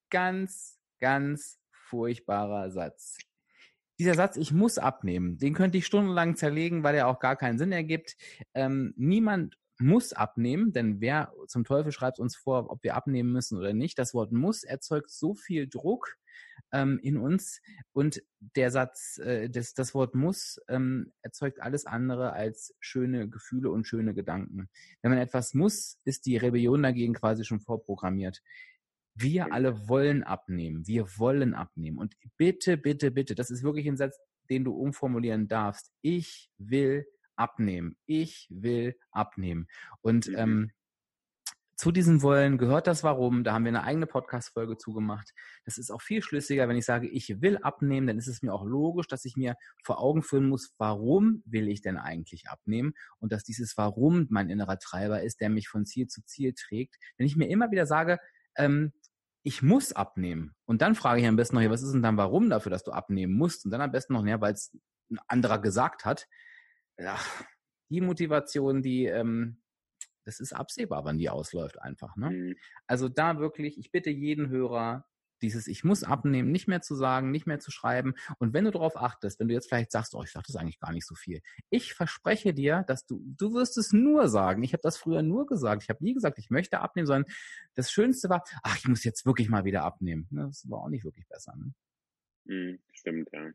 [0.09, 3.17] ganz, ganz furchtbarer Satz.
[3.99, 7.57] Dieser Satz, ich muss abnehmen, den könnte ich stundenlang zerlegen, weil er auch gar keinen
[7.57, 8.15] Sinn ergibt.
[8.53, 13.57] Ähm, niemand muss abnehmen, denn wer zum Teufel schreibt uns vor, ob wir abnehmen müssen
[13.57, 13.99] oder nicht.
[13.99, 16.17] Das Wort muss erzeugt so viel Druck
[16.71, 17.61] ähm, in uns
[17.93, 23.69] und der Satz, äh, das, das Wort muss ähm, erzeugt alles andere als schöne Gefühle
[23.71, 24.69] und schöne Gedanken.
[25.01, 28.41] Wenn man etwas muss, ist die Rebellion dagegen quasi schon vorprogrammiert.
[29.13, 30.85] Wir alle wollen abnehmen.
[30.87, 31.97] Wir wollen abnehmen.
[31.97, 34.19] Und bitte, bitte, bitte, das ist wirklich ein Satz,
[34.49, 35.91] den du umformulieren darfst.
[36.01, 37.05] Ich will
[37.35, 37.97] abnehmen.
[38.05, 39.67] Ich will abnehmen.
[40.01, 40.35] Und Mhm.
[40.37, 40.71] ähm,
[41.77, 43.43] zu diesem Wollen gehört das Warum.
[43.43, 45.33] Da haben wir eine eigene Podcast-Folge zugemacht.
[45.65, 48.53] Das ist auch viel schlüssiger, wenn ich sage, ich will abnehmen, dann ist es mir
[48.53, 52.93] auch logisch, dass ich mir vor Augen führen muss, warum will ich denn eigentlich abnehmen?
[53.19, 56.95] Und dass dieses Warum mein innerer Treiber ist, der mich von Ziel zu Ziel trägt.
[57.17, 58.19] Wenn ich mir immer wieder sage,
[58.55, 58.93] ähm,
[59.43, 60.55] ich muss abnehmen.
[60.65, 62.83] Und dann frage ich am besten noch, ja, was ist denn dann warum dafür, dass
[62.83, 63.65] du abnehmen musst?
[63.65, 64.71] Und dann am besten noch, ja, weil es
[65.11, 66.27] ein anderer gesagt hat.
[66.97, 67.19] Ja,
[67.89, 69.61] die Motivation, die, ähm,
[70.23, 72.15] das ist absehbar, wann die ausläuft einfach.
[72.15, 72.31] Ne?
[72.31, 72.55] Mhm.
[72.87, 75.05] Also da wirklich, ich bitte jeden Hörer,
[75.41, 78.15] dieses Ich muss abnehmen, nicht mehr zu sagen, nicht mehr zu schreiben.
[78.39, 80.79] Und wenn du darauf achtest, wenn du jetzt vielleicht sagst, oh, ich sage das eigentlich
[80.79, 81.41] gar nicht so viel.
[81.69, 84.63] Ich verspreche dir, dass du, du wirst es nur sagen.
[84.63, 85.83] Ich habe das früher nur gesagt.
[85.83, 87.31] Ich habe nie gesagt, ich möchte abnehmen, sondern
[87.75, 90.27] das Schönste war, ach, ich muss jetzt wirklich mal wieder abnehmen.
[90.31, 91.53] Ne, Das war auch nicht wirklich besser.
[91.55, 91.73] Ne?
[92.45, 92.79] Mhm.
[92.93, 93.51] Stimmt, ja.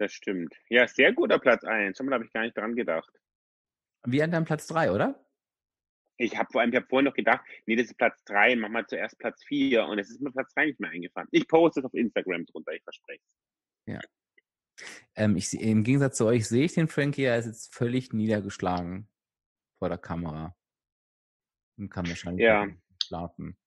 [0.00, 0.54] Das stimmt.
[0.70, 1.98] Ja, sehr guter Platz eins.
[1.98, 3.12] Schon mal habe ich gar nicht dran gedacht.
[4.06, 5.22] Wie an deinem Platz drei, oder?
[6.16, 8.70] Ich habe vor allem, ich habe vorhin noch gedacht, nee, das ist Platz drei, mach
[8.70, 11.28] mal zuerst Platz vier und es ist mir Platz drei nicht mehr eingefallen.
[11.32, 14.00] Ich poste es auf Instagram drunter, ich verspreche es.
[15.16, 19.06] Ähm, ich, Im Gegensatz zu euch sehe ich den Frankie, er ist jetzt völlig niedergeschlagen
[19.78, 20.56] vor der Kamera.
[21.76, 22.66] Und kann wahrscheinlich Ja.
[23.04, 23.58] schlafen,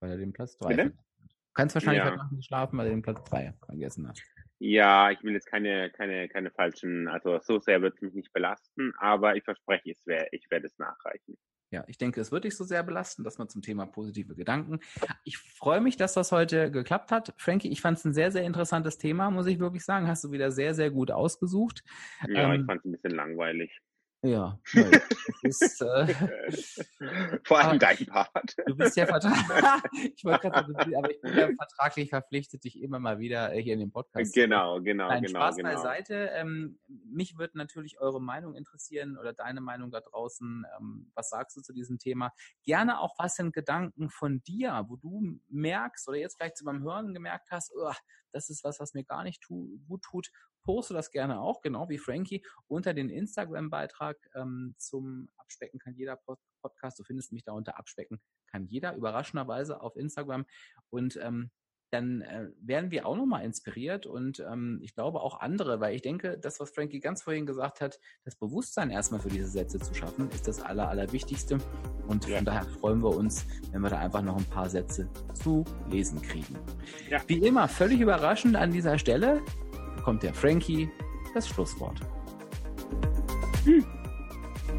[0.00, 0.82] weil er den Platz 3 Bitte?
[0.82, 1.36] vergessen hat.
[1.54, 2.06] Kannst wahrscheinlich Ja.
[2.06, 4.20] heute Nacht nicht schlafen, weil er den Platz 3 vergessen hat.
[4.60, 8.32] Ja, ich will jetzt keine, keine, keine falschen, also so sehr wird es mich nicht
[8.32, 11.38] belasten, aber ich verspreche, es wär, ich werde es nachreichen.
[11.70, 14.80] Ja, ich denke, es wird dich so sehr belasten, dass man zum Thema positive Gedanken.
[15.24, 17.34] Ich freue mich, dass das heute geklappt hat.
[17.36, 20.08] Frankie, ich fand es ein sehr, sehr interessantes Thema, muss ich wirklich sagen.
[20.08, 21.84] Hast du wieder sehr, sehr gut ausgesucht.
[22.26, 23.78] Ja, Ähm, ich fand es ein bisschen langweilig.
[24.22, 24.58] Ja,
[25.44, 26.12] es ist, äh,
[27.44, 28.56] Vor allem dein Part.
[28.66, 32.98] Du bist ja vertraglich, ich wollte gerade aber ich bin ja vertraglich verpflichtet, dich immer
[32.98, 35.72] mal wieder äh, hier in den Podcast zu Genau, genau, Nein, genau, Spaß genau.
[35.72, 36.30] beiseite.
[36.32, 40.66] Ähm, mich würde natürlich eure Meinung interessieren oder deine Meinung da draußen.
[40.80, 42.32] Ähm, was sagst du zu diesem Thema?
[42.64, 46.82] Gerne auch was sind Gedanken von dir, wo du merkst oder jetzt vielleicht so beim
[46.82, 47.96] Hören gemerkt hast, "Uah,
[48.32, 50.30] das ist was, was mir gar nicht tu gut tut.
[50.62, 56.16] Poste das gerne auch, genau wie Frankie, unter den Instagram-Beitrag ähm, zum Abspecken kann jeder
[56.16, 56.98] Pod Podcast.
[56.98, 60.46] Du findest mich da unter Abspecken kann jeder, überraschenderweise auf Instagram.
[60.90, 61.50] Und ähm,
[61.90, 66.02] dann äh, werden wir auch nochmal inspiriert und ähm, ich glaube auch andere, weil ich
[66.02, 69.94] denke, das, was Frankie ganz vorhin gesagt hat, das Bewusstsein erstmal für diese Sätze zu
[69.94, 71.58] schaffen, ist das Aller, Allerwichtigste.
[72.06, 72.36] Und Ja.
[72.36, 76.20] von daher freuen wir uns, wenn wir da einfach noch ein paar Sätze zu lesen
[76.22, 76.58] kriegen.
[77.10, 77.20] Ja.
[77.26, 79.42] Wie immer, völlig überraschend an dieser Stelle
[79.96, 80.90] bekommt der Frankie
[81.34, 82.00] das Schlusswort.
[83.64, 83.84] Hm.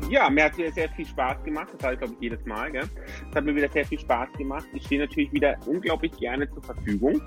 [0.09, 1.69] Ja, mir hat sehr, sehr viel Spaß gemacht.
[1.73, 2.71] Das habe ich, glaube ich, jedes Mal.
[2.71, 2.83] Gell?
[3.27, 4.65] Das hat mir wieder sehr viel Spaß gemacht.
[4.73, 7.21] Ich stehe natürlich wieder unglaublich gerne zur Verfügung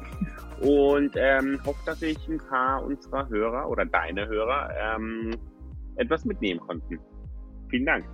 [0.61, 5.30] und ähm, hoffe, dass ich ein paar unserer Hörer oder deine Hörer ähm,
[5.97, 6.99] etwas mitnehmen konnten.
[7.68, 8.05] Vielen Dank.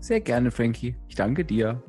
[0.00, 0.96] Sehr gerne, Frankie.
[1.08, 1.82] Ich danke dir.